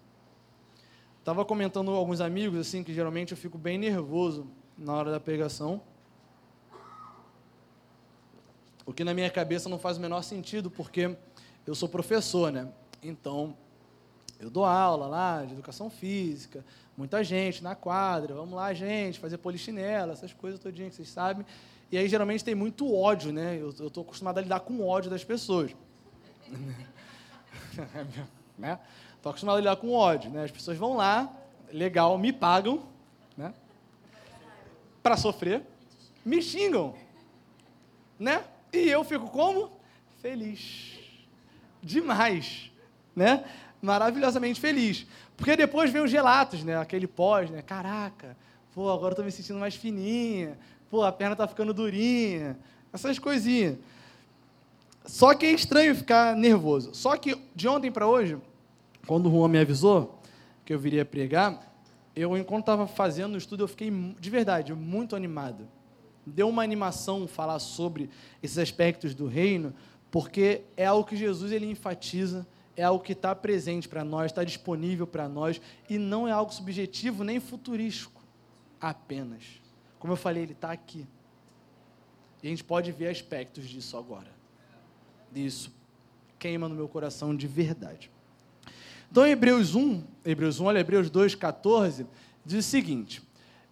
[1.18, 4.46] Estava comentando com alguns amigos, assim, que geralmente eu fico bem nervoso
[4.78, 5.82] na hora da pregação.
[8.86, 11.16] O que na minha cabeça não faz o menor sentido, porque
[11.66, 12.68] eu sou professor, né?
[13.02, 13.56] Então,
[14.40, 16.66] eu dou aula lá de educação física,
[16.98, 21.46] muita gente na quadra, vamos lá, gente, fazer polichinela, essas coisas todinhas que vocês sabem.
[21.92, 23.58] E aí, geralmente, tem muito ódio, né?
[23.60, 25.72] Eu estou acostumado a lidar com ódio das pessoas.
[28.58, 28.80] né?
[29.16, 30.44] Estou acostumado a lidar com ódio, né?
[30.44, 31.32] As pessoas vão lá,
[31.72, 32.84] legal, me pagam,
[33.38, 33.54] né?
[35.02, 35.62] Para sofrer,
[36.26, 36.96] me xingam,
[38.20, 38.44] né?
[38.74, 39.72] E eu fico como?
[40.22, 41.00] Feliz.
[41.82, 42.72] Demais,
[43.16, 43.46] né?
[43.86, 45.06] Maravilhosamente feliz.
[45.38, 46.78] Porque depois vem os relatos, né?
[46.78, 47.62] Aquele pós, né?
[47.62, 48.36] Caraca,
[48.74, 50.58] pô, agora estou me sentindo mais fininha.
[50.90, 52.58] Pô, a perna está ficando durinha.
[52.92, 53.78] Essas coisinhas.
[55.06, 56.94] Só que é estranho ficar nervoso.
[56.94, 58.38] Só que de ontem para hoje,
[59.06, 60.20] quando o Juan me avisou
[60.66, 61.62] que eu viria pregar,
[62.16, 65.68] eu, enquanto estava fazendo o estudo, eu fiquei, de verdade, muito animado.
[66.26, 68.10] Deu uma animação falar sobre
[68.42, 69.74] esses aspectos do reino,
[70.10, 74.44] porque é algo que Jesus ele enfatiza, é algo que está presente para nós, está
[74.44, 78.22] disponível para nós, e não é algo subjetivo nem futurístico
[78.80, 79.44] apenas.
[80.00, 81.08] Como eu falei, ele está aqui.
[82.44, 84.32] E a gente pode ver aspectos disso agora.
[85.34, 85.74] Isso
[86.38, 88.12] queima no meu coração de verdade.
[89.10, 92.06] Então, Hebreus 1, Hebreus 1, olha, Hebreus 2, 14,
[92.46, 93.22] diz o seguinte: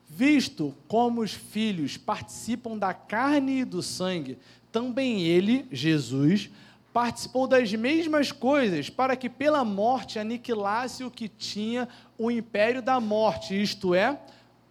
[0.10, 4.38] Visto como os filhos participam da carne e do sangue,
[4.72, 6.50] também ele, Jesus,
[6.94, 13.00] participou das mesmas coisas, para que pela morte aniquilasse o que tinha o império da
[13.00, 14.20] morte, isto é,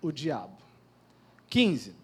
[0.01, 0.57] o diabo.
[1.51, 1.95] 15.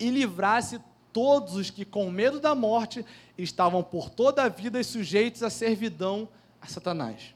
[0.00, 0.80] E livrasse
[1.12, 3.04] todos os que, com medo da morte,
[3.36, 6.26] estavam por toda a vida sujeitos à servidão
[6.60, 7.34] a Satanás.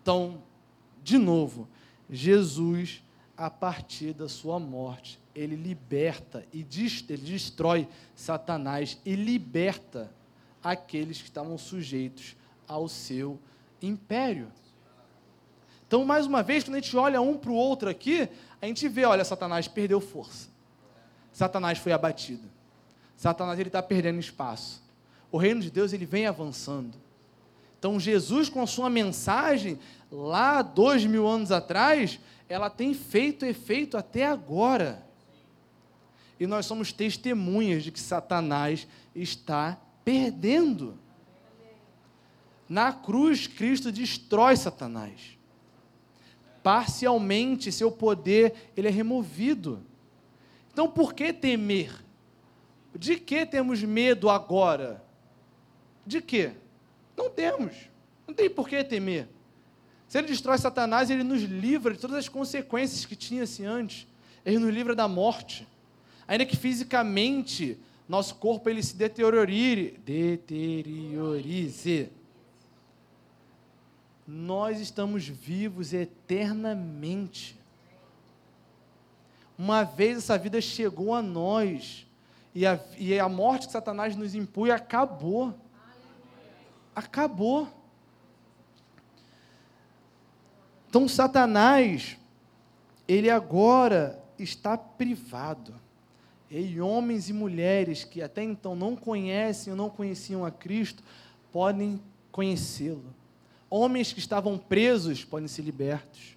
[0.00, 0.40] Então,
[1.02, 1.68] de novo,
[2.08, 3.02] Jesus,
[3.36, 10.10] a partir da sua morte, ele liberta e ele destrói Satanás e liberta
[10.62, 13.38] aqueles que estavam sujeitos ao seu
[13.80, 14.50] império.
[15.86, 18.28] Então, mais uma vez, quando a gente olha um para o outro aqui,
[18.60, 20.48] a gente vê, olha, Satanás perdeu força.
[21.32, 22.48] Satanás foi abatido.
[23.16, 24.82] Satanás ele está perdendo espaço.
[25.32, 26.98] O reino de Deus ele vem avançando.
[27.78, 29.78] Então, Jesus, com a sua mensagem,
[30.10, 32.18] lá dois mil anos atrás,
[32.48, 35.06] ela tem feito efeito até agora.
[36.40, 40.98] E nós somos testemunhas de que Satanás está perdendo.
[42.66, 45.36] Na cruz, Cristo destrói Satanás.
[46.62, 49.84] Parcialmente, seu poder ele é removido.
[50.72, 51.92] Então, por que temer?
[52.94, 55.04] De que temos medo agora?
[56.06, 56.52] De quê?
[57.14, 57.74] Não temos.
[58.26, 59.28] Não tem por que temer.
[60.08, 64.06] Se ele destrói Satanás, ele nos livra de todas as consequências que tinha-se antes.
[64.42, 65.68] Ele nos livra da morte.
[66.26, 72.10] Ainda que fisicamente nosso corpo ele se deteriore, deteriorize.
[74.26, 77.56] Nós estamos vivos eternamente.
[79.58, 82.06] Uma vez essa vida chegou a nós,
[82.54, 85.54] e a, e a morte que Satanás nos impõe acabou
[86.98, 87.68] acabou.
[90.88, 92.16] Então, Satanás,
[93.06, 95.74] ele agora está privado.
[96.50, 101.02] E homens e mulheres que até então não conhecem ou não conheciam a Cristo,
[101.52, 102.00] podem
[102.32, 103.14] conhecê-lo.
[103.68, 106.36] Homens que estavam presos podem ser libertos.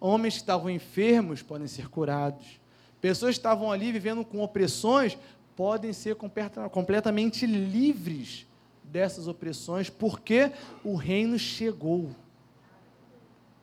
[0.00, 2.60] Homens que estavam enfermos podem ser curados.
[3.00, 5.16] Pessoas que estavam ali vivendo com opressões
[5.54, 8.46] podem ser completamente livres
[8.82, 10.50] dessas opressões, porque
[10.82, 12.10] o reino chegou.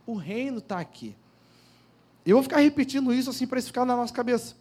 [0.05, 1.15] O reino está aqui.
[2.25, 4.55] Eu vou ficar repetindo isso assim para isso ficar na nossa cabeça.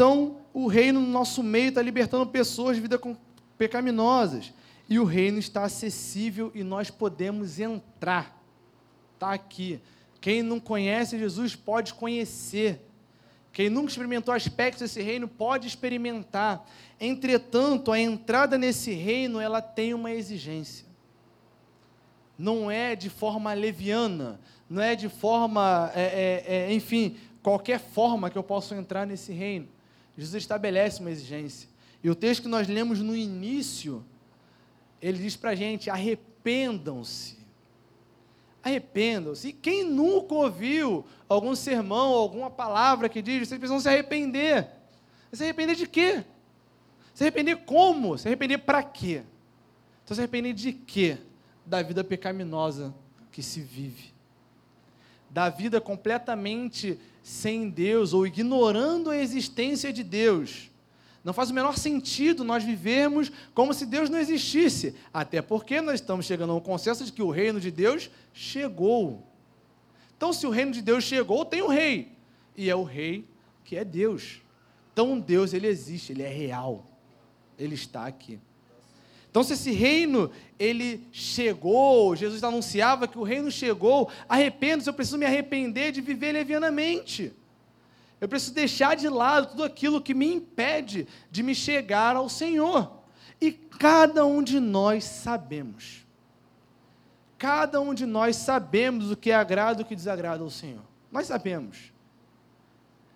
[0.00, 2.98] Então, o reino no nosso meio está libertando pessoas de vida
[3.58, 4.50] pecaminosas.
[4.88, 8.42] E o reino está acessível e nós podemos entrar.
[9.12, 9.78] Está aqui.
[10.18, 12.80] Quem não conhece Jesus pode conhecer.
[13.52, 16.66] Quem nunca experimentou aspectos desse reino pode experimentar.
[16.98, 20.86] Entretanto, a entrada nesse reino ela tem uma exigência.
[22.38, 28.30] Não é de forma leviana, não é de forma, é, é, é, enfim, qualquer forma
[28.30, 29.68] que eu possa entrar nesse reino.
[30.20, 31.68] Jesus estabelece uma exigência.
[32.02, 34.04] E o texto que nós lemos no início,
[35.00, 37.40] ele diz para a gente: arrependam-se
[38.62, 39.48] Arrependam-se.
[39.48, 44.68] E quem nunca ouviu algum sermão, alguma palavra que diz, vocês precisam se arrepender.
[45.32, 46.24] Se arrepender de quê?
[47.14, 48.18] Se arrepender como?
[48.18, 49.22] Se arrepender para quê?
[50.04, 51.16] Então se arrepender de quê?
[51.64, 52.94] Da vida pecaminosa
[53.32, 54.12] que se vive.
[55.30, 60.70] da vida completamente sem Deus ou ignorando a existência de Deus.
[61.22, 65.96] Não faz o menor sentido nós vivermos como se Deus não existisse, até porque nós
[65.96, 69.26] estamos chegando a um consenso de que o reino de Deus chegou.
[70.16, 72.12] Então, se o reino de Deus chegou, tem um rei,
[72.56, 73.26] e é o rei
[73.64, 74.40] que é Deus.
[74.92, 76.86] Então, Deus ele existe, ele é real.
[77.58, 78.40] Ele está aqui.
[79.30, 85.18] Então, se esse reino ele chegou, Jesus anunciava que o reino chegou, arrependo-se, eu preciso
[85.18, 87.32] me arrepender de viver levianamente.
[88.20, 93.00] Eu preciso deixar de lado tudo aquilo que me impede de me chegar ao Senhor.
[93.40, 96.04] E cada um de nós sabemos.
[97.38, 100.82] Cada um de nós sabemos o que agrada e o que desagrada ao Senhor.
[101.10, 101.92] Nós sabemos.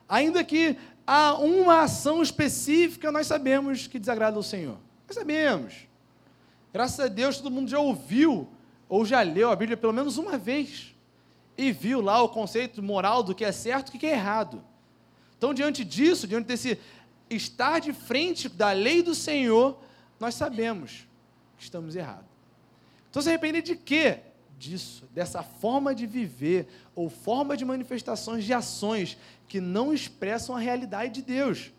[0.08, 4.78] Ainda que há uma ação específica, nós sabemos que desagrada ao Senhor.
[5.06, 5.86] Nós sabemos.
[6.74, 8.48] Graças a Deus, todo mundo já ouviu
[8.88, 10.92] ou já leu a Bíblia pelo menos uma vez
[11.56, 14.60] e viu lá o conceito moral do que é certo e o que é errado.
[15.38, 16.76] Então, diante disso, diante desse
[17.30, 19.78] estar de frente da lei do Senhor,
[20.18, 21.06] nós sabemos
[21.56, 22.26] que estamos errados.
[23.08, 24.18] Então, se arrepender de quê?
[24.58, 30.58] Disso, dessa forma de viver ou forma de manifestações de ações que não expressam a
[30.58, 31.70] realidade de Deus.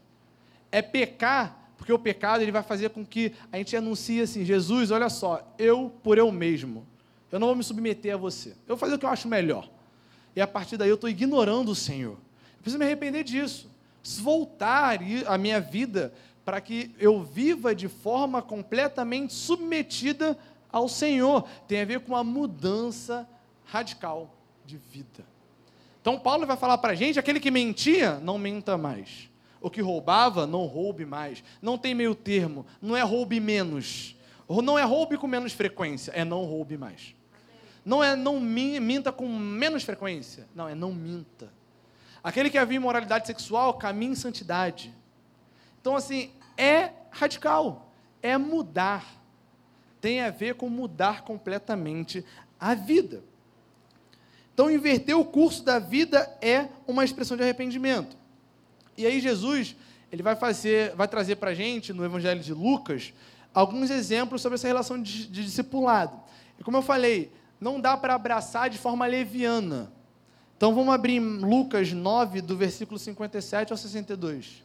[0.72, 4.92] É pecar, porque o pecado ele vai fazer com que a gente anuncie assim: Jesus,
[4.92, 6.86] olha só, eu por eu mesmo,
[7.32, 9.70] eu não vou me submeter a você, eu vou fazer o que eu acho melhor.
[10.36, 12.18] E a partir daí eu estou ignorando o Senhor
[12.66, 13.70] preciso me arrepender disso.
[14.02, 16.12] Preciso voltar a minha vida
[16.44, 20.36] para que eu viva de forma completamente submetida
[20.72, 21.48] ao Senhor.
[21.68, 23.30] Tem a ver com uma mudança
[23.66, 24.36] radical
[24.66, 25.24] de vida.
[26.02, 29.30] Então, Paulo vai falar para a gente: aquele que mentia, não menta mais.
[29.66, 31.44] O que roubava, não roube mais.
[31.60, 32.68] Não tem meio termo.
[32.80, 34.16] Não é roube menos.
[34.48, 36.12] Não é roube com menos frequência.
[36.12, 37.16] É não roube mais.
[37.84, 40.48] Não é não minta com menos frequência.
[40.54, 41.52] Não, é não minta.
[42.24, 44.94] Aquele que havia imoralidade sexual, caminha em santidade.
[45.82, 49.20] Então, assim, é radical, é mudar.
[50.00, 52.24] Tem a ver com mudar completamente
[52.60, 53.24] a vida.
[54.54, 58.25] Então, inverter o curso da vida é uma expressão de arrependimento.
[58.98, 59.76] E aí Jesus,
[60.12, 63.14] ele vai fazer, vai trazer para a gente no Evangelho de Lucas
[63.54, 66.20] alguns exemplos sobre essa relação de, de discipulado.
[66.60, 69.92] E como eu falei, não dá para abraçar de forma leviana.
[70.58, 74.64] Então vamos abrir Lucas 9, do versículo 57 ao 62.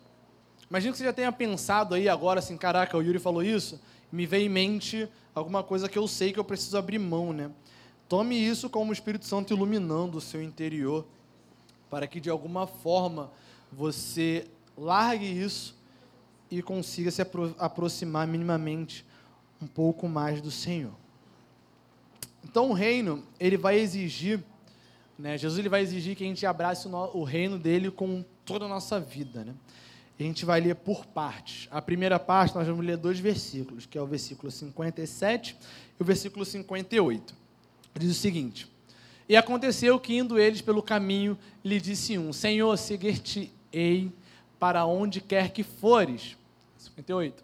[0.68, 3.80] Imagina que você já tenha pensado aí agora assim, caraca, o Yuri falou isso,
[4.12, 7.50] me veio em mente alguma coisa que eu sei que eu preciso abrir mão, né?
[8.08, 11.06] Tome isso como o Espírito Santo iluminando o seu interior,
[11.88, 13.32] para que de alguma forma
[13.72, 15.76] você largue isso
[16.50, 19.04] e consiga se apro aproximar minimamente
[19.60, 20.94] um pouco mais do Senhor.
[22.42, 24.42] Então o reino, ele vai exigir
[25.20, 25.36] né?
[25.36, 28.68] Jesus ele vai exigir que a gente abrace o, o reino dele com toda a
[28.68, 29.44] nossa vida.
[29.44, 29.54] Né?
[30.18, 31.68] A gente vai ler por partes.
[31.70, 35.56] A primeira parte, nós vamos ler dois versículos, que é o versículo 57
[35.98, 37.34] e o versículo 58.
[37.98, 38.66] Diz o seguinte:
[39.28, 42.74] E aconteceu que, indo eles pelo caminho, lhe disse um: Senhor,
[43.70, 44.12] seguir-te-ei
[44.58, 46.36] para onde quer que fores.
[46.78, 47.42] 58.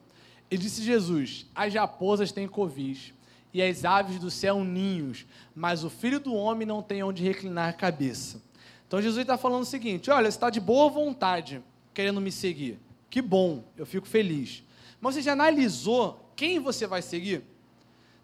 [0.50, 3.12] E disse Jesus: As raposas têm covis
[3.54, 7.70] e as aves do céu ninhos, mas o filho do homem não tem onde reclinar
[7.70, 8.42] a cabeça.
[8.86, 11.62] Então Jesus está falando o seguinte: olha, você está de boa vontade
[11.94, 12.78] querendo me seguir.
[13.08, 14.62] Que bom, eu fico feliz.
[15.00, 17.42] Mas você já analisou quem você vai seguir?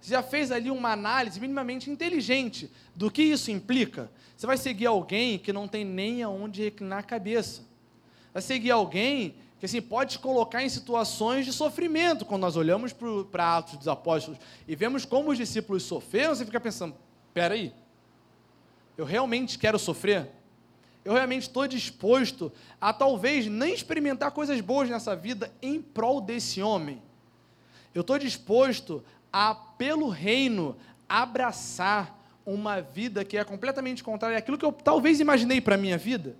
[0.01, 4.11] Você já fez ali uma análise minimamente inteligente do que isso implica?
[4.37, 7.62] Você vai seguir alguém que não tem nem aonde reclinar a cabeça.
[8.33, 12.25] Vai seguir alguém que assim, pode colocar em situações de sofrimento.
[12.25, 12.92] Quando nós olhamos
[13.31, 16.97] para Atos dos Apóstolos e vemos como os discípulos sofreram, você fica pensando:
[17.33, 17.73] peraí,
[18.97, 20.31] eu realmente quero sofrer?
[21.05, 26.62] Eu realmente estou disposto a talvez nem experimentar coisas boas nessa vida em prol desse
[26.62, 27.03] homem?
[27.95, 30.77] Eu estou disposto a, pelo reino,
[31.09, 35.98] abraçar uma vida que é completamente contrária àquilo que eu talvez imaginei para a minha
[35.98, 36.37] vida?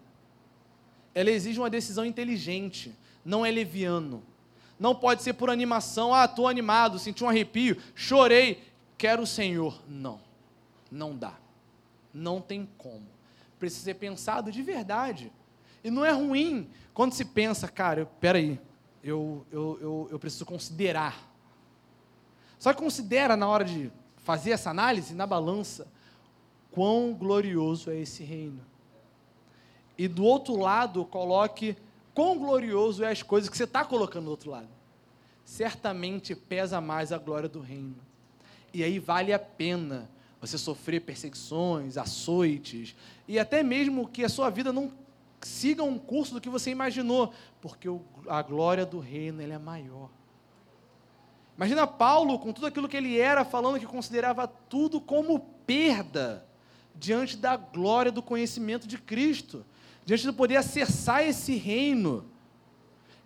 [1.15, 2.95] Ela exige uma decisão inteligente
[3.25, 4.23] não é leviano.
[4.79, 8.63] Não pode ser por animação, ah, estou animado, senti um arrepio, chorei,
[8.99, 9.81] quero o Senhor.
[9.89, 10.21] Não,
[10.91, 11.35] não dá.
[12.13, 13.07] Não tem como.
[13.59, 15.33] Precisa ser pensado de verdade.
[15.85, 18.61] E não é ruim quando se pensa, cara, peraí,
[19.03, 21.31] eu, eu, eu, eu preciso considerar.
[22.59, 25.87] Só que considera na hora de fazer essa análise, na balança,
[26.71, 28.61] quão glorioso é esse reino.
[30.03, 31.77] E do outro lado, coloque
[32.13, 34.67] quão glorioso é as coisas que você está colocando do outro lado.
[35.45, 37.95] Certamente pesa mais a glória do reino.
[38.75, 42.97] E aí vale a pena você sofrer perseguições, açoites,
[43.29, 44.91] e até mesmo que a sua vida não
[45.41, 47.87] siga um curso do que você imaginou, porque
[48.27, 50.11] a glória do reino é maior.
[51.57, 56.45] Imagina Paulo, com tudo aquilo que ele era, falando que considerava tudo como perda
[56.93, 59.65] diante da glória do conhecimento de Cristo,
[60.05, 62.25] diante de poder acessar esse reino.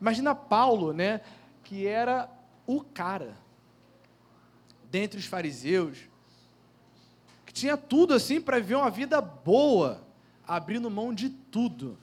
[0.00, 1.20] Imagina Paulo, né,
[1.64, 2.30] que era
[2.66, 3.36] o cara
[4.90, 5.98] dentre os fariseus,
[7.44, 10.02] que tinha tudo assim para viver uma vida boa,
[10.46, 11.98] abrindo mão de tudo,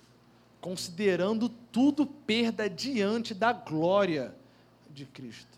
[0.59, 4.35] considerando tudo perda diante da glória
[4.89, 5.57] de Cristo.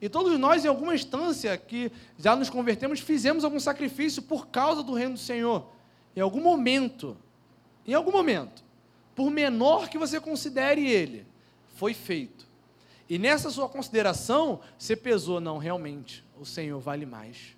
[0.00, 4.82] E todos nós, em alguma instância que já nos convertemos, fizemos algum sacrifício por causa
[4.82, 5.68] do reino do Senhor.
[6.16, 7.16] Em algum momento,
[7.86, 8.64] em algum momento,
[9.14, 11.26] por menor que você considere ele,
[11.74, 12.46] foi feito.
[13.08, 17.56] E nessa sua consideração, você pesou, não, realmente, o Senhor vale mais.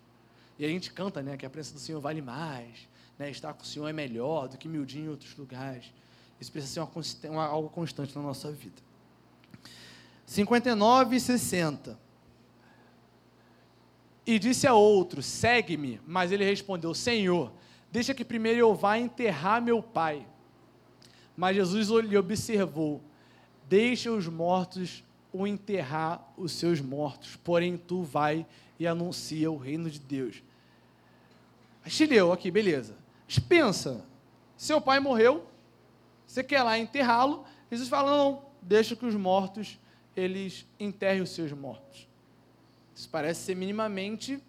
[0.59, 3.63] E a gente canta, né, que a presença do Senhor vale mais, né, estar com
[3.63, 5.93] o Senhor é melhor do que miudinho em outros lugares.
[6.41, 8.83] Isso precisa ser uma, uma, algo constante na nossa vida.
[10.27, 11.99] 59 e 60.
[14.27, 16.01] E disse a outro: Segue-me.
[16.07, 17.53] Mas ele respondeu: Senhor,
[17.95, 20.27] deixa que primeiro eu vá enterrar meu pai.
[21.37, 23.01] Mas Jesus lhe observou:
[23.69, 28.45] Deixa os mortos o enterrar os seus mortos, porém tu vai
[28.81, 30.43] e anuncia o reino de Deus.
[31.87, 32.97] Chileu aqui, beleza.
[33.29, 34.05] Mas pensa,
[34.57, 35.47] seu pai morreu,
[36.27, 39.79] você quer lá enterrá-lo, Jesus fala, não, deixa que os mortos,
[40.17, 42.09] eles enterrem os seus mortos.
[42.93, 44.43] Isso parece ser minimamente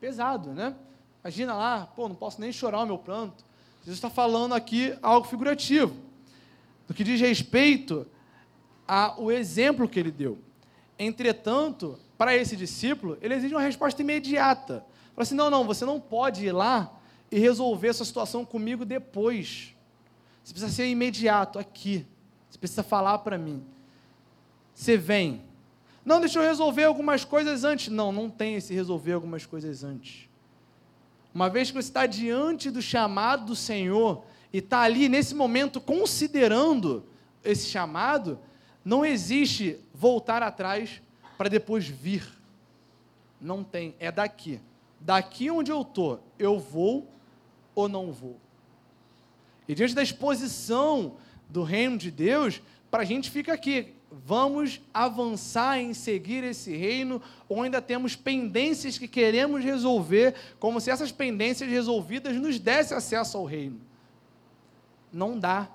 [0.00, 0.76] pesado, né?
[1.24, 3.42] Imagina lá, pô, não posso nem chorar o meu pranto.
[3.80, 5.96] Jesus está falando aqui algo figurativo,
[6.86, 8.06] no que diz respeito
[8.86, 10.38] ao exemplo que ele deu.
[10.98, 14.84] Entretanto, para esse discípulo, ele exige uma resposta imediata.
[15.14, 16.92] Fala assim: não, não, você não pode ir lá
[17.30, 19.74] e resolver essa situação comigo depois.
[20.42, 22.06] Você precisa ser imediato, aqui.
[22.50, 23.64] Você precisa falar para mim.
[24.74, 25.42] Você vem,
[26.04, 27.88] não, deixa eu resolver algumas coisas antes.
[27.88, 30.28] Não, não tem esse resolver algumas coisas antes.
[31.34, 35.80] Uma vez que você está diante do chamado do Senhor e está ali nesse momento
[35.80, 37.04] considerando
[37.42, 38.38] esse chamado,
[38.84, 41.02] não existe voltar atrás
[41.36, 42.24] para depois vir.
[43.40, 44.60] Não tem, é daqui.
[45.00, 47.10] Daqui onde eu estou, eu vou
[47.74, 48.38] ou não vou.
[49.66, 51.16] E diante da exposição
[51.48, 53.92] do reino de Deus, para a gente fica aqui,
[54.26, 60.90] vamos avançar em seguir esse reino, ou ainda temos pendências que queremos resolver, como se
[60.90, 63.80] essas pendências resolvidas nos dessem acesso ao reino.
[65.12, 65.68] Não dá.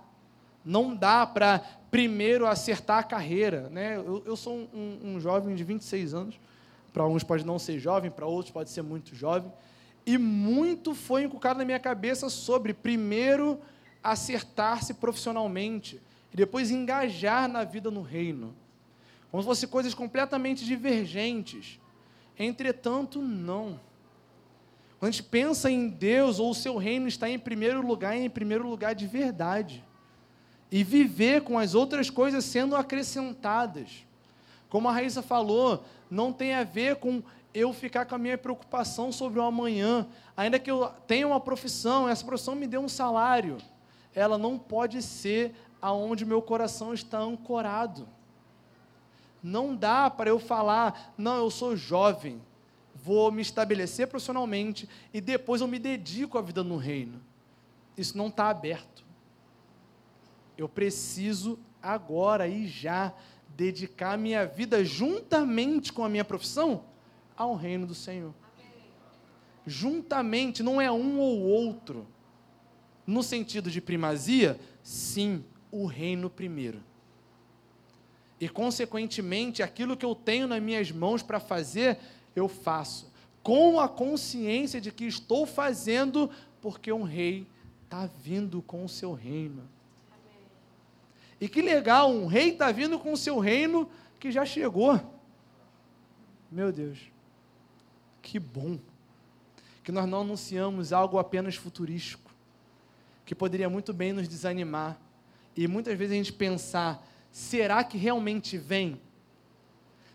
[0.64, 1.60] Não dá para
[1.90, 3.70] primeiro acertar a carreira.
[3.70, 3.98] Né?
[3.98, 6.40] Eu, eu sou um, um jovem de 26 anos,
[6.94, 9.52] para alguns pode não ser jovem, para outros pode ser muito jovem,
[10.06, 13.60] e muito foi inculcado na minha cabeça sobre primeiro
[14.04, 16.02] acertar-se profissionalmente
[16.32, 18.56] e depois engajar na vida no reino.
[19.32, 21.80] Como se fossem coisas completamente divergentes.
[22.38, 23.80] Entretanto, não.
[25.00, 28.30] Quando a gente pensa em Deus ou o seu reino está em primeiro lugar, em
[28.30, 29.84] primeiro lugar de verdade.
[30.72, 34.06] E viver com as outras coisas sendo acrescentadas.
[34.70, 37.24] Como a Raíssa falou, não tem a ver com
[37.54, 40.08] eu ficar com a minha preocupação sobre o amanhã.
[40.38, 43.58] Ainda que eu tenha uma profissão, essa profissão me dê um salário,
[44.14, 48.08] ela não pode ser aonde meu coração está ancorado.
[49.42, 52.42] Não dá para eu falar, não, eu sou jovem,
[52.94, 57.22] vou me estabelecer profissionalmente e depois eu me dedico à vida no reino.
[57.98, 59.06] Isso não está aberto.
[60.58, 63.14] Eu preciso agora e já
[63.56, 66.84] dedicar minha vida juntamente com a minha profissão
[67.36, 68.34] ao reino do Senhor.
[69.66, 72.08] Juntamente, não é um ou outro.
[73.06, 76.82] No sentido de primazia, sim, o reino primeiro.
[78.40, 81.98] E, consequentemente, aquilo que eu tenho nas minhas mãos para fazer,
[82.36, 83.12] eu faço.
[83.44, 86.30] Com a consciência de que estou fazendo
[86.62, 87.46] porque um rei
[87.84, 89.64] está vindo com o seu reino.
[91.42, 93.90] E que legal, um rei está vindo com o seu reino
[94.20, 95.00] que já chegou.
[96.52, 97.00] Meu Deus,
[98.22, 98.78] que bom.
[99.84, 102.32] Que nós não anunciamos algo apenas futurístico,
[103.26, 105.00] que poderia muito bem nos desanimar
[105.62, 109.02] e muitas vezes a gente pensar, será que realmente vem?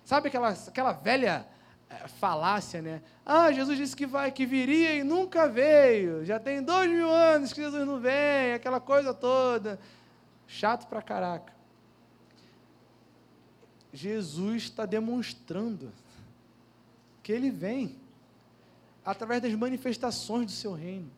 [0.02, 1.46] Sabe aquela, aquela velha
[1.90, 3.02] é, falácia, né?
[3.26, 6.24] Ah, Jesus disse que vai, que viria e nunca veio.
[6.24, 9.78] Já tem dois mil anos que Jesus não vem, aquela coisa toda.
[10.46, 11.52] Chato pra caraca.
[13.92, 15.92] Jesus está demonstrando
[17.22, 17.96] que ele vem.
[19.04, 21.10] através das manifestações do seu reino.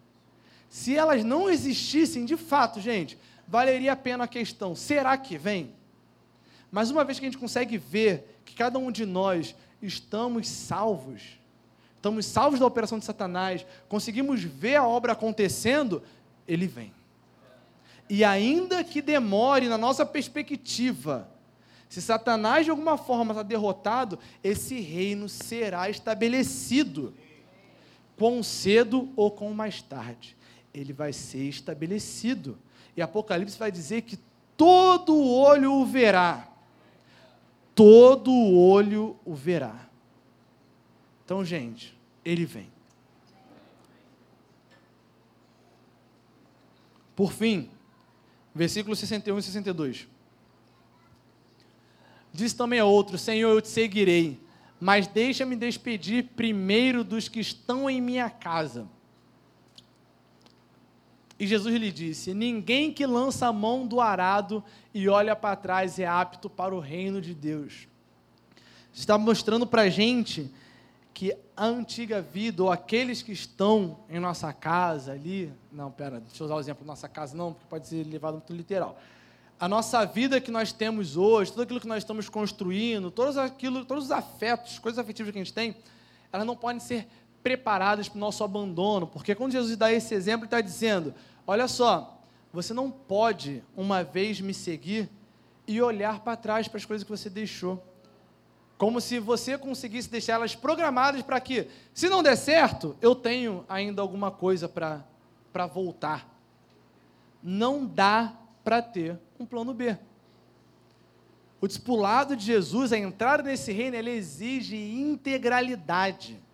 [0.68, 3.16] Se elas não existissem, de fato, gente,
[3.46, 5.72] valeria a pena a questão: será que vem?
[6.70, 11.22] Mas uma vez que a gente consegue ver que cada um de nós estamos salvos,
[11.94, 16.02] estamos salvos da operação de Satanás, conseguimos ver a obra acontecendo,
[16.46, 16.92] ele vem.
[18.08, 21.28] E ainda que demore na nossa perspectiva,
[21.88, 27.14] se Satanás de alguma forma está derrotado, esse reino será estabelecido.
[28.16, 30.36] Quão cedo ou quão mais tarde,
[30.72, 32.58] ele vai ser estabelecido.
[32.96, 34.18] E Apocalipse vai dizer que
[34.56, 36.48] todo olho o verá.
[37.74, 39.86] Todo olho o verá.
[41.24, 42.70] Então, gente, ele vem.
[47.14, 47.70] Por fim,
[48.54, 50.08] versículos 61 e 62.
[52.32, 54.40] Diz também a outro: Senhor, eu te seguirei,
[54.80, 58.88] mas deixa-me despedir primeiro dos que estão em minha casa.
[61.38, 64.62] E Jesus lhe disse: Ninguém que lança a mão do arado
[64.94, 67.88] e olha para trás é apto para o reino de Deus.
[68.92, 70.50] Está mostrando para a gente
[71.12, 76.42] que a antiga vida, ou aqueles que estão em nossa casa ali, não, pera, deixa
[76.42, 78.98] eu usar o exemplo nossa casa, não, porque pode ser levado muito literal
[79.58, 83.84] a nossa vida que nós temos hoje, tudo aquilo que nós estamos construindo, todos, aquilo,
[83.84, 85.74] todos os afetos, coisas afetivas que a gente tem,
[86.30, 87.08] elas não podem ser
[87.46, 91.14] preparadas para o nosso abandono, porque quando Jesus dá esse exemplo, ele está dizendo:
[91.46, 92.20] olha só,
[92.52, 95.08] você não pode uma vez me seguir
[95.64, 97.80] e olhar para trás para as coisas que você deixou.
[98.76, 103.64] Como se você conseguisse deixar elas programadas para que, se não der certo, eu tenho
[103.68, 106.28] ainda alguma coisa para voltar.
[107.40, 108.34] Não dá
[108.64, 109.96] para ter um plano B.
[111.60, 116.44] O discipulado de Jesus, a entrada nesse reino, ele exige integralidade.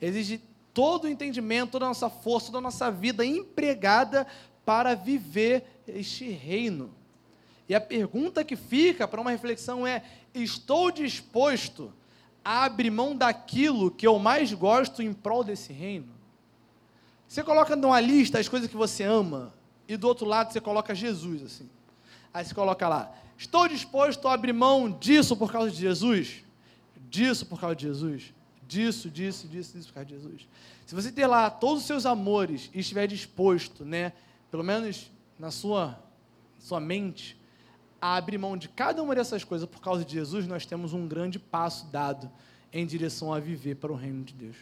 [0.00, 0.40] Exige
[0.72, 4.26] todo o entendimento, toda nossa força, toda nossa vida empregada
[4.64, 6.94] para viver este reino.
[7.68, 10.02] E a pergunta que fica para uma reflexão é:
[10.34, 11.92] estou disposto
[12.44, 16.08] a abrir mão daquilo que eu mais gosto em prol desse reino?
[17.26, 19.52] Você coloca numa lista as coisas que você ama,
[19.86, 21.68] e do outro lado você coloca Jesus, assim.
[22.32, 26.44] Aí você coloca lá, estou disposto a abrir mão disso por causa de Jesus?
[27.10, 28.32] Disso por causa de Jesus?
[28.68, 30.46] Disso, disso, disso, disso por causa de Jesus.
[30.86, 34.12] Se você ter lá todos os seus amores e estiver disposto, né,
[34.50, 35.98] pelo menos na sua,
[36.58, 37.40] sua mente,
[37.98, 41.08] a abrir mão de cada uma dessas coisas por causa de Jesus, nós temos um
[41.08, 42.30] grande passo dado
[42.70, 44.56] em direção a viver para o reino de Deus.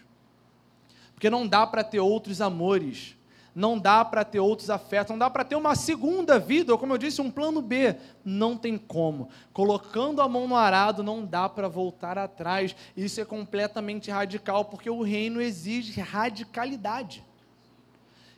[1.12, 3.15] Porque não dá para ter outros amores
[3.56, 6.92] não dá para ter outros afetos, não dá para ter uma segunda vida, ou como
[6.92, 7.96] eu disse, um plano B.
[8.22, 9.30] Não tem como.
[9.50, 12.76] Colocando a mão no arado, não dá para voltar atrás.
[12.94, 17.24] Isso é completamente radical, porque o reino exige radicalidade.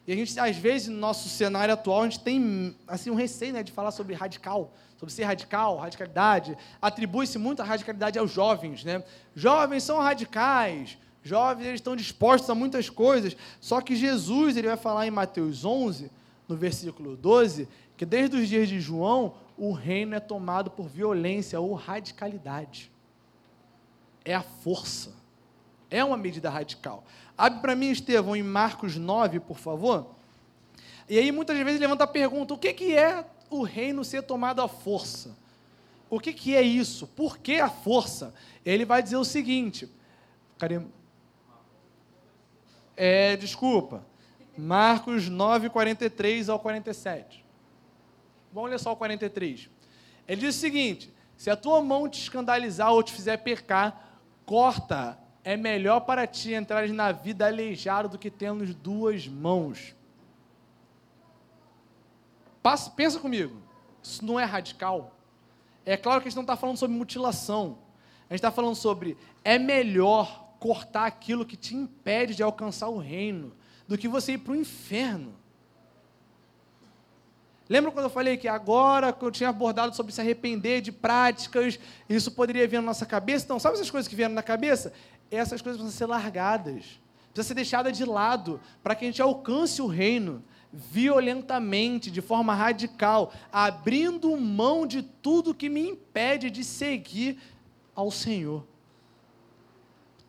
[0.07, 3.55] E a gente, às vezes, no nosso cenário atual, a gente tem assim, um receio
[3.55, 6.57] né, de falar sobre radical, sobre ser radical, radicalidade.
[6.81, 8.85] Atribui-se muito a radicalidade aos jovens.
[8.85, 9.03] Né?
[9.35, 10.97] Jovens são radicais,
[11.29, 15.65] Jovens, eles estão dispostos a muitas coisas, só que Jesus, ele vai falar em Mateus
[15.65, 16.11] 11,
[16.49, 21.61] no versículo 12, que desde os dias de João, o reino é tomado por violência
[21.61, 22.91] ou radicalidade.
[24.25, 25.13] É a força.
[25.91, 27.05] É uma medida radical.
[27.37, 30.15] Abre para mim, Estevão, em Marcos 9, por favor.
[31.09, 34.61] E aí muitas vezes levanta a pergunta: o que, que é o reino ser tomado
[34.61, 35.37] à força?
[36.11, 37.07] O que, que é isso?
[37.07, 38.35] Por que a força?
[38.65, 39.89] Ele vai dizer o seguinte?
[43.01, 44.05] É, desculpa.
[44.57, 47.47] Marcos 9, 43 ao 47.
[48.53, 49.71] Vamos ler só o 43.
[50.27, 55.17] Ele diz o seguinte: Se a tua mão te escandalizar ou te fizer pecar, corta.
[55.45, 59.95] É melhor para ti entrar na vida aleijado do que tendo duas mãos.
[62.61, 63.63] Passa, pensa comigo.
[64.03, 65.15] Isso não é radical?
[65.87, 67.79] É claro que a gente não está falando sobre mutilação.
[68.29, 72.99] A gente está falando sobre é melhor cortar aquilo que te impede de alcançar o
[72.99, 73.53] reino,
[73.87, 75.35] do que você ir para o inferno.
[77.69, 81.79] Lembra quando eu falei que agora que eu tinha abordado sobre se arrepender de práticas,
[82.09, 83.45] isso poderia vir na nossa cabeça?
[83.45, 84.93] Então, sabe essas coisas que vieram na cabeça?
[85.31, 86.99] Essas coisas precisam ser largadas,
[87.33, 90.43] precisam ser deixadas de lado, para que a gente alcance o reino
[90.73, 97.39] violentamente, de forma radical, abrindo mão de tudo que me impede de seguir
[97.95, 98.67] ao Senhor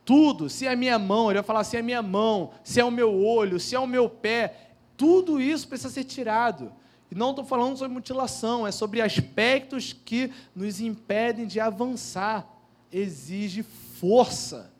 [0.09, 2.79] tudo, se é a minha mão, ele vai falar se é a minha mão, se
[2.79, 6.73] é o meu olho, se é o meu pé, tudo isso precisa ser tirado.
[7.11, 12.43] E não estou falando sobre mutilação, é sobre aspectos que nos impedem de avançar.
[12.91, 14.73] Exige força.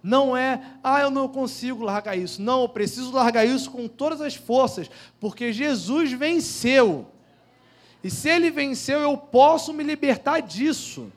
[0.00, 2.40] Não é, ah, eu não consigo largar isso.
[2.40, 7.08] Não, eu preciso largar isso com todas as forças, porque Jesus venceu.
[8.04, 11.10] E se ele venceu, eu posso me libertar disso.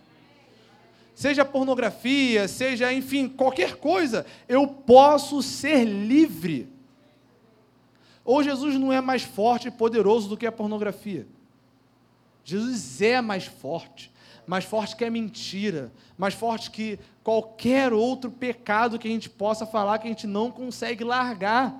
[1.23, 6.67] Seja pornografia, seja, enfim, qualquer coisa, eu posso ser livre.
[8.25, 11.25] Ou Jesus não é mais forte e poderoso do que a pornografia?
[12.43, 14.11] Jesus é mais forte,
[14.45, 19.65] mais forte que a mentira, mais forte que qualquer outro pecado que a gente possa
[19.65, 21.73] falar que a gente não consegue largar.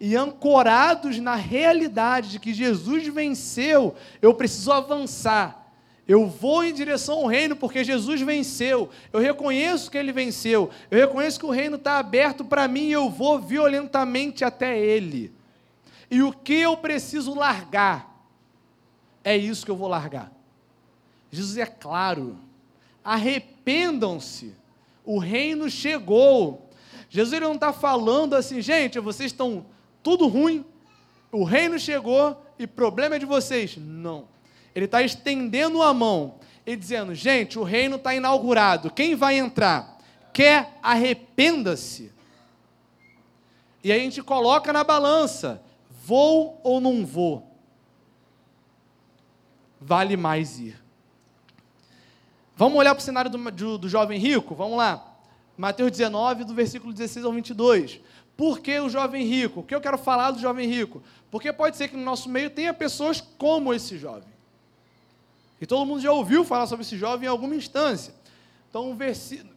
[0.00, 5.67] E ancorados na realidade de que Jesus venceu, eu preciso avançar.
[6.08, 8.88] Eu vou em direção ao reino porque Jesus venceu.
[9.12, 10.70] Eu reconheço que ele venceu.
[10.90, 15.30] Eu reconheço que o reino está aberto para mim e eu vou violentamente até ele.
[16.10, 18.24] E o que eu preciso largar?
[19.22, 20.32] É isso que eu vou largar.
[21.30, 22.38] Jesus é claro.
[23.04, 24.54] Arrependam-se.
[25.04, 26.70] O reino chegou.
[27.10, 29.66] Jesus não está falando assim, gente, vocês estão
[30.02, 30.64] tudo ruim.
[31.30, 33.76] O reino chegou e problema é de vocês.
[33.76, 34.37] Não.
[34.78, 38.92] Ele está estendendo a mão e dizendo: gente, o reino está inaugurado.
[38.92, 39.98] Quem vai entrar?
[40.32, 42.12] Quer arrependa-se.
[43.82, 45.60] E aí a gente coloca na balança:
[46.04, 47.52] vou ou não vou?
[49.80, 50.80] Vale mais ir.
[52.54, 54.54] Vamos olhar para o cenário do, do, do jovem rico?
[54.54, 55.16] Vamos lá.
[55.56, 58.00] Mateus 19, do versículo 16 ao 22.
[58.36, 59.60] Por que o jovem rico?
[59.60, 61.02] O que eu quero falar do jovem rico?
[61.32, 64.37] Porque pode ser que no nosso meio tenha pessoas como esse jovem.
[65.60, 68.14] E todo mundo já ouviu falar sobre esse jovem em alguma instância.
[68.68, 68.96] Então,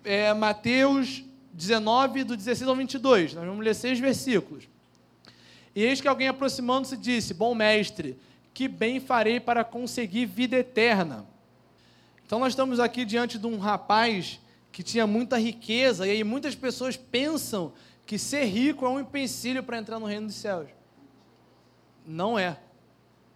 [0.03, 1.23] é, Mateus
[1.53, 3.33] 19, do 16 ao 22.
[3.33, 4.67] Nós vamos ler seis versículos.
[5.75, 8.17] E eis que alguém aproximando-se disse: Bom mestre,
[8.53, 11.25] que bem farei para conseguir vida eterna?
[12.25, 14.39] Então, nós estamos aqui diante de um rapaz
[14.71, 17.73] que tinha muita riqueza, e aí muitas pessoas pensam
[18.05, 20.69] que ser rico é um empecilho para entrar no reino dos céus.
[22.05, 22.57] Não é.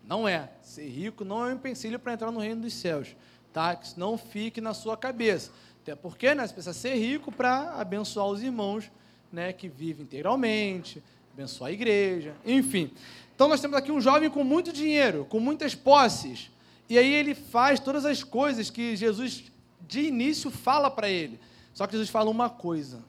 [0.08, 0.50] Não é.
[0.62, 3.16] Ser rico não é um empecilho para entrar no reino dos céus.
[3.52, 3.76] Tá?
[3.76, 5.52] Que isso não fique na sua cabeça.
[5.82, 8.92] Até porque né, você precisa ser rico para abençoar os irmãos
[9.32, 11.04] né, que vivem integralmente,
[11.34, 12.92] abençoar a igreja, enfim.
[13.36, 16.50] Então nós temos aqui um jovem com muito dinheiro, com muitas posses.
[16.90, 19.52] E aí ele faz todas as coisas que Jesus
[19.88, 21.40] de início fala para ele.
[21.74, 23.04] Só que Jesus fala uma coisa.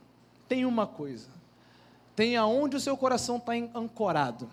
[0.49, 1.29] Tem uma coisa.
[2.15, 4.49] Tem aonde o seu coração está ancorado.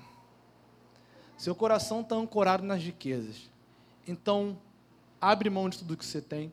[1.38, 3.50] Seu coração está ancorado nas riquezas.
[4.08, 4.58] Então,
[5.20, 6.52] abre mão de tudo que você tem,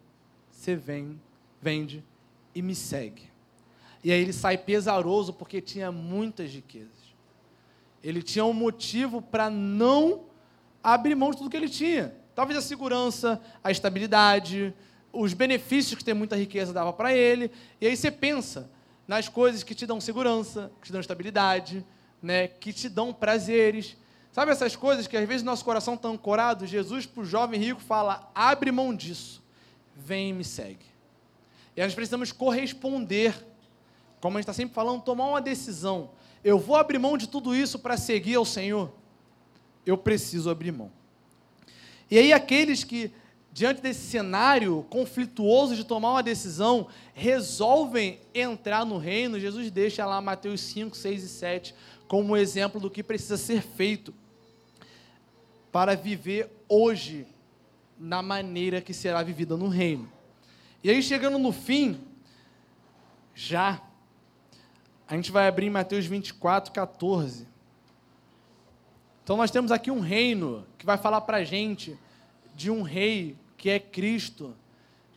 [0.50, 1.20] você vem,
[1.60, 2.04] vende
[2.54, 3.30] e me segue.
[4.02, 6.90] E aí ele sai pesaroso porque tinha muitas riquezas.
[8.02, 10.24] Ele tinha um motivo para não
[10.82, 12.14] abrir mão de tudo que ele tinha.
[12.34, 14.74] Talvez a segurança, a estabilidade,
[15.12, 17.50] os benefícios que ter muita riqueza dava para ele.
[17.80, 18.70] E aí você pensa
[19.06, 21.84] nas coisas que te dão segurança, que te dão estabilidade,
[22.22, 23.96] né, que te dão prazeres.
[24.32, 26.66] Sabe essas coisas que às vezes nosso coração está ancorado?
[26.66, 29.42] Jesus, para o jovem rico, fala: abre mão disso,
[29.96, 30.86] vem e me segue.
[31.76, 33.34] E nós precisamos corresponder,
[34.20, 36.10] como a gente está sempre falando, tomar uma decisão.
[36.44, 38.92] Eu vou abrir mão de tudo isso para seguir ao Senhor?
[39.84, 40.90] Eu preciso abrir mão.
[42.10, 43.12] E aí, aqueles que,
[43.52, 50.20] diante desse cenário conflituoso de tomar uma decisão, resolvem entrar no reino, Jesus deixa lá
[50.20, 51.74] Mateus 5, 6 e 7
[52.06, 54.12] como exemplo do que precisa ser feito
[55.72, 57.26] para viver hoje
[57.98, 60.10] na maneira que será vivida no reino.
[60.82, 62.00] E aí, chegando no fim,
[63.34, 63.80] já,
[65.06, 67.46] a gente vai abrir Mateus 24, 14.
[69.22, 71.98] Então, nós temos aqui um reino que vai falar para a gente
[72.54, 74.56] de um rei que é Cristo,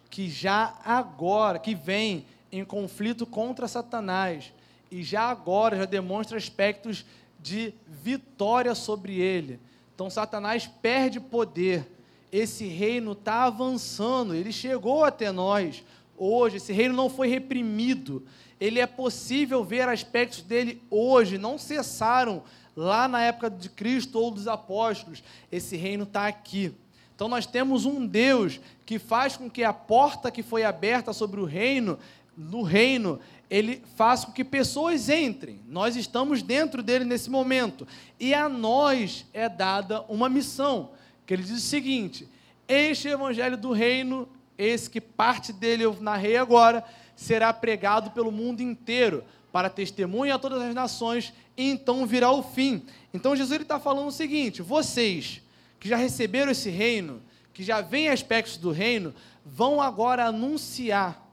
[0.09, 4.53] que já agora, que vem em conflito contra Satanás,
[4.91, 7.05] e já agora já demonstra aspectos
[7.39, 9.59] de vitória sobre ele.
[9.95, 11.87] Então Satanás perde poder.
[12.31, 15.83] Esse reino está avançando, ele chegou até nós.
[16.17, 18.25] Hoje, esse reino não foi reprimido.
[18.59, 22.43] Ele é possível ver aspectos dele hoje, não cessaram
[22.75, 25.23] lá na época de Cristo ou dos apóstolos.
[25.51, 26.73] Esse reino está aqui.
[27.15, 31.39] Então nós temos um Deus que faz com que a porta que foi aberta sobre
[31.39, 31.99] o reino,
[32.35, 33.19] no reino,
[33.53, 35.59] ele faz com que pessoas entrem.
[35.67, 37.87] Nós estamos dentro dele nesse momento.
[38.19, 40.89] E a nós é dada uma missão,
[41.23, 42.27] que ele diz o seguinte:
[42.67, 44.27] Este evangelho do reino,
[44.57, 46.83] esse que parte dele eu narrei agora,
[47.15, 52.41] será pregado pelo mundo inteiro, para testemunha a todas as nações, e então virá o
[52.41, 52.83] fim.
[53.13, 55.43] Então Jesus está falando o seguinte: vocês
[55.79, 57.21] que já receberam esse reino,
[57.53, 59.13] que já veem aspectos do reino,
[59.45, 61.23] vão agora anunciar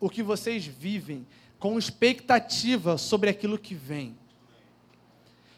[0.00, 1.24] o que vocês vivem
[1.58, 4.16] com expectativa sobre aquilo que vem.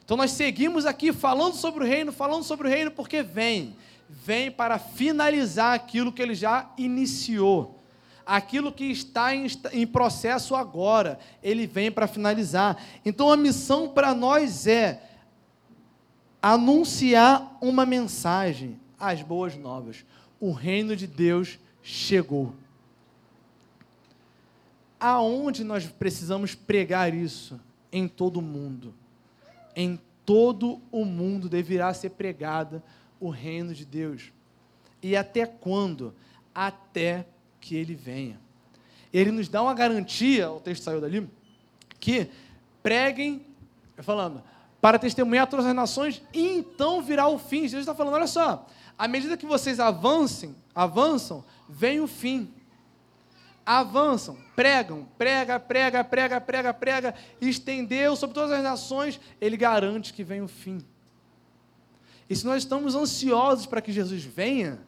[0.05, 3.77] Então nós seguimos aqui falando sobre o reino, falando sobre o reino, porque vem.
[4.09, 7.79] Vem para finalizar aquilo que ele já iniciou.
[8.27, 12.77] Aquilo que está em, em processo agora, ele vem para finalizar.
[13.05, 15.01] Então a missão para nós é
[16.43, 20.05] anunciar uma mensagem, as boas novas.
[20.41, 22.55] O reino de Deus chegou.
[25.01, 27.59] Aonde nós precisamos pregar isso?
[27.91, 28.95] Em todo o mundo.
[29.75, 32.83] Em todo o mundo deverá ser pregada
[33.19, 34.31] o reino de Deus.
[35.03, 36.15] E até quando?
[36.55, 37.27] Até
[37.61, 38.39] que ele venha.
[39.13, 41.29] Ele nos dá uma garantia, o texto saiu dali,
[41.99, 42.29] que
[42.83, 43.45] preguem,
[43.99, 44.43] falando,
[44.81, 47.63] para testemunhar todas as nações, e então virá o fim.
[47.63, 52.53] Jesus está falando, olha só, à medida que vocês avancem, avançam, vem o fim
[53.71, 60.25] avançam, pregam, prega, prega, prega, prega, prega, estendeu sobre todas as nações, ele garante que
[60.25, 60.85] vem o fim.
[62.29, 64.81] E se nós estamos ansiosos para que Jesus venha,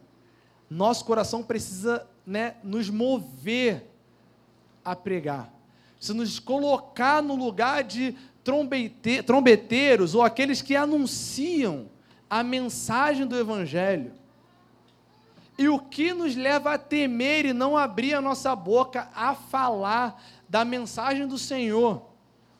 [0.69, 3.89] nosso coração precisa né, nos mover
[4.83, 5.49] a pregar.
[5.97, 8.13] Se nos colocar no lugar de
[8.43, 11.87] trombete, trombeteiros ou aqueles que anunciam
[12.29, 14.11] a mensagem do Evangelho.
[15.57, 20.21] E o que nos leva a temer e não abrir a nossa boca a falar
[20.49, 22.09] da mensagem do Senhor?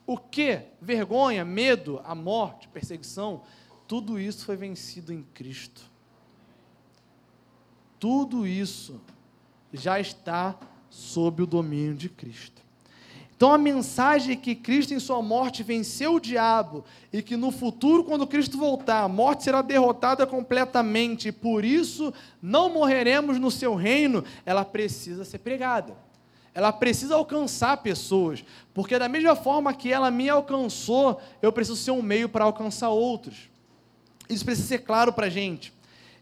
[0.05, 0.61] O que?
[0.81, 3.43] Vergonha, medo, a morte, perseguição.
[3.87, 5.81] Tudo isso foi vencido em Cristo.
[7.99, 8.99] Tudo isso
[9.71, 10.57] já está
[10.89, 12.62] sob o domínio de Cristo.
[13.43, 17.51] Então a mensagem é que Cristo em sua morte venceu o diabo e que no
[17.51, 23.51] futuro, quando Cristo voltar, a morte será derrotada completamente e por isso não morreremos no
[23.51, 25.93] seu reino, ela precisa ser pregada.
[26.53, 31.91] Ela precisa alcançar pessoas, porque da mesma forma que ela me alcançou, eu preciso ser
[31.91, 33.49] um meio para alcançar outros.
[34.29, 35.73] Isso precisa ser claro para a gente.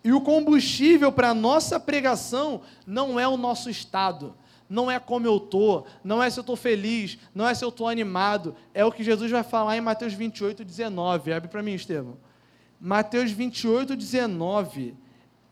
[0.04, 4.34] E o combustível para a nossa pregação não é o nosso estado,
[4.72, 7.68] não é como eu estou, não é se eu estou feliz, não é se eu
[7.68, 11.34] estou animado, é o que Jesus vai falar em Mateus 28, 19.
[11.34, 12.16] Abre para mim, Estevão.
[12.80, 14.96] Mateus 28, 19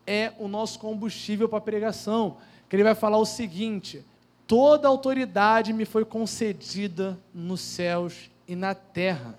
[0.06, 4.02] é o nosso combustível para a pregação, que ele vai falar o seguinte:
[4.46, 9.38] toda autoridade me foi concedida nos céus e na terra.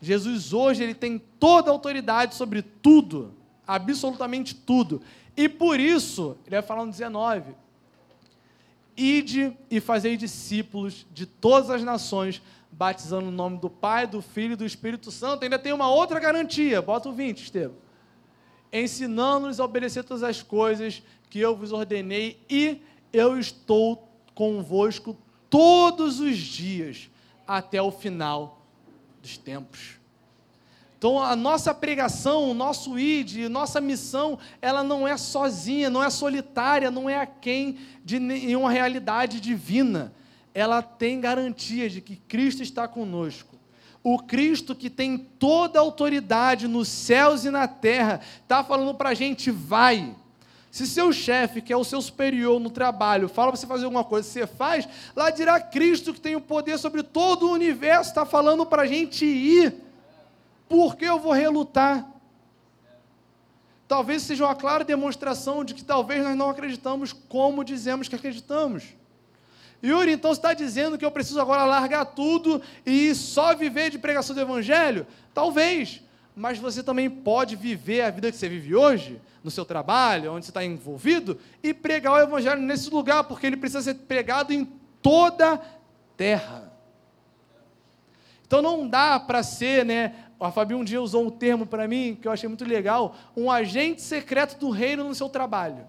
[0.00, 3.34] Jesus hoje ele tem toda a autoridade sobre tudo,
[3.66, 5.02] absolutamente tudo.
[5.36, 7.67] E por isso, ele vai falar no 19,
[8.98, 12.42] Ide e fazei discípulos de todas as nações,
[12.72, 15.44] batizando no nome do Pai, do Filho e do Espírito Santo.
[15.44, 17.76] Ainda tem uma outra garantia, bota o 20, Estevam.
[18.72, 22.82] Ensinando-nos a obedecer todas as coisas que eu vos ordenei, e
[23.12, 25.16] eu estou convosco
[25.48, 27.08] todos os dias,
[27.46, 28.66] até o final
[29.22, 29.97] dos tempos.
[30.98, 36.10] Então, a nossa pregação, o nosso id, nossa missão, ela não é sozinha, não é
[36.10, 40.12] solitária, não é aquém de nenhuma realidade divina.
[40.52, 43.56] Ela tem garantia de que Cristo está conosco.
[44.02, 49.10] O Cristo que tem toda a autoridade nos céus e na terra, está falando para
[49.10, 50.16] a gente: vai.
[50.68, 54.02] Se seu chefe, que é o seu superior no trabalho, fala para você fazer alguma
[54.02, 58.26] coisa, você faz, lá dirá Cristo que tem o poder sobre todo o universo, está
[58.26, 59.87] falando para a gente ir
[60.68, 62.06] por que eu vou relutar?
[63.86, 68.84] Talvez seja uma clara demonstração de que talvez nós não acreditamos como dizemos que acreditamos.
[69.82, 74.34] Yuri, então está dizendo que eu preciso agora largar tudo e só viver de pregação
[74.34, 75.06] do Evangelho?
[75.32, 76.02] Talvez,
[76.34, 80.44] mas você também pode viver a vida que você vive hoje, no seu trabalho, onde
[80.44, 84.64] você está envolvido, e pregar o Evangelho nesse lugar, porque ele precisa ser pregado em
[85.00, 85.60] toda
[86.16, 86.72] terra.
[88.46, 92.16] Então não dá para ser né, a Fabi um dia usou um termo para mim
[92.20, 95.86] que eu achei muito legal, um agente secreto do reino no seu trabalho.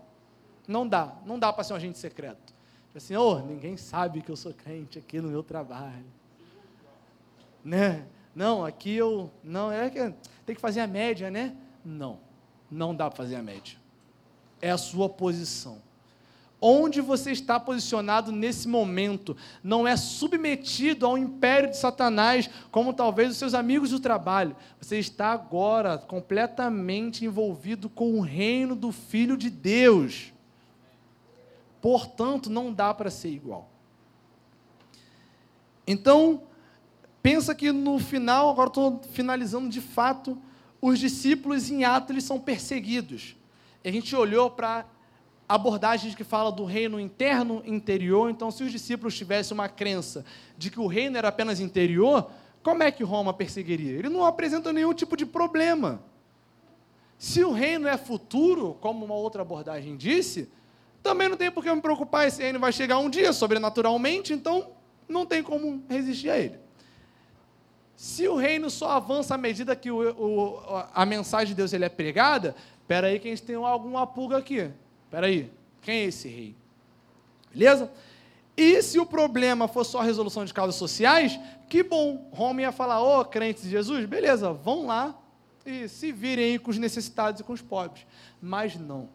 [0.68, 2.54] Não dá, não dá para ser um agente secreto.
[2.95, 6.06] Assim, oh, ninguém sabe que eu sou crente aqui no meu trabalho.
[7.64, 8.06] Né?
[8.36, 10.14] Não, aqui eu, não, é que
[10.45, 11.56] tem que fazer a média, né?
[11.86, 12.20] Não,
[12.70, 13.78] não dá para fazer a média.
[14.62, 15.82] É a sua posição
[16.62, 19.36] onde você está posicionado nesse momento.
[19.64, 24.55] Não é submetido ao império de Satanás, como talvez os seus amigos do trabalho.
[24.80, 30.34] Você está agora completamente envolvido com o reino do Filho de Deus.
[31.82, 33.70] Portanto, não dá para ser igual.
[35.88, 36.43] Então,
[37.24, 40.38] pensa que no final, agora estou finalizando de fato,
[40.82, 43.36] os discípulos em Atos são perseguidos.
[43.84, 44.86] A gente olhou para
[45.50, 48.30] abordagens que falam do reino interno interior.
[48.30, 50.24] Então, se os discípulos tivessem uma crença
[50.56, 52.30] de que o reino era apenas interior,
[52.62, 53.97] como é que Roma perseguiria?
[53.97, 56.04] Ele não apresenta nenhum tipo de problema.
[57.18, 60.52] Se o reino é futuro, como uma outra abordagem disse,
[61.02, 64.70] também não tem por que me preocupar, esse reino vai chegar um dia sobrenaturalmente, então
[65.08, 66.60] não tem como resistir a ele.
[67.95, 70.60] Se o reino só avança à medida que o, o,
[70.93, 74.38] a mensagem de Deus ele é pregada, espera aí que a gente tem alguma pulga
[74.38, 74.72] aqui.
[75.10, 75.51] Espera aí,
[75.82, 76.55] quem é esse rei?
[77.51, 77.91] Beleza?
[78.55, 82.72] E se o problema for só a resolução de causas sociais, que bom, Roma ia
[82.72, 85.20] falar, ô oh, crentes de Jesus, beleza, vão lá
[85.66, 88.05] e se virem aí com os necessitados e com os pobres.
[88.39, 89.10] Mas não.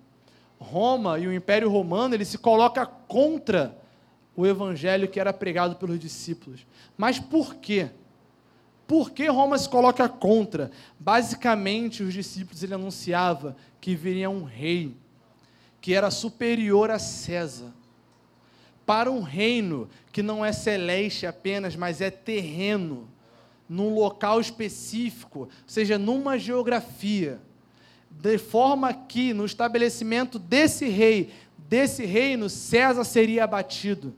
[0.58, 3.78] Roma e o Império Romano, ele se coloca contra
[4.34, 6.66] o evangelho que era pregado pelos discípulos.
[6.96, 7.88] Mas por quê?
[8.84, 10.72] Por que Roma se coloca contra?
[10.98, 14.96] Basicamente, os discípulos ele anunciava que viria um rei
[15.84, 17.70] que era superior a César.
[18.86, 23.06] Para um reino que não é celeste apenas, mas é terreno,
[23.68, 27.38] num local específico, ou seja, numa geografia,
[28.10, 31.30] de forma que no estabelecimento desse rei,
[31.68, 34.14] desse reino, César seria abatido.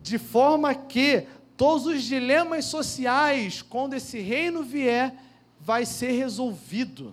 [0.00, 1.26] De forma que
[1.56, 5.12] todos os dilemas sociais, quando esse reino vier,
[5.60, 7.12] vai ser resolvido.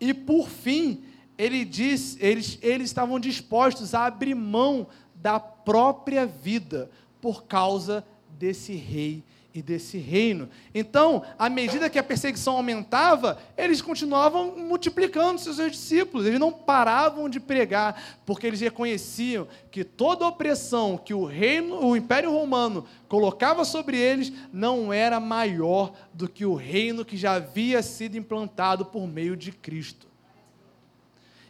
[0.00, 1.04] E por fim,
[1.38, 8.04] ele diz, eles, eles estavam dispostos a abrir mão da própria vida por causa
[8.38, 9.22] desse rei
[9.54, 10.48] e desse reino.
[10.74, 17.28] Então, à medida que a perseguição aumentava, eles continuavam multiplicando seus discípulos, eles não paravam
[17.28, 23.64] de pregar, porque eles reconheciam que toda opressão que o reino, o Império Romano colocava
[23.64, 29.06] sobre eles não era maior do que o reino que já havia sido implantado por
[29.06, 30.08] meio de Cristo.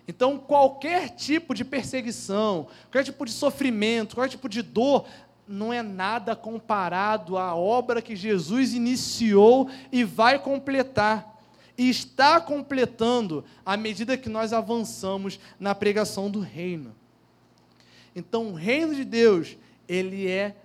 [0.09, 5.07] Então, qualquer tipo de perseguição, qualquer tipo de sofrimento, qualquer tipo de dor,
[5.47, 11.37] não é nada comparado à obra que Jesus iniciou e vai completar.
[11.77, 16.97] E está completando à medida que nós avançamos na pregação do reino.
[18.17, 20.57] Então, o reino de Deus, ele é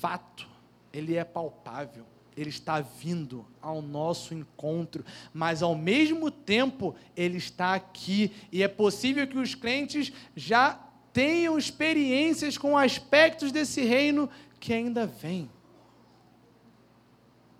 [0.00, 0.48] fato,
[0.90, 7.74] ele é palpável ele está vindo ao nosso encontro, mas ao mesmo tempo ele está
[7.74, 10.78] aqui e é possível que os crentes já
[11.12, 14.28] tenham experiências com aspectos desse reino
[14.58, 15.48] que ainda vem.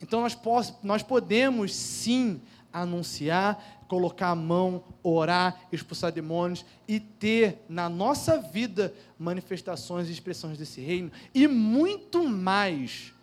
[0.03, 0.37] Então nós,
[0.83, 2.41] nós podemos sim
[2.73, 10.59] anunciar, colocar a mão, orar, expulsar demônios e ter na nossa vida manifestações e expressões
[10.59, 13.14] desse reino e muito mais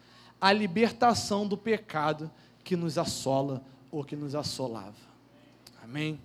[0.42, 2.30] a libertação do pecado
[2.64, 5.12] que nos assola ou que nos assolava.
[5.84, 6.20] Amém?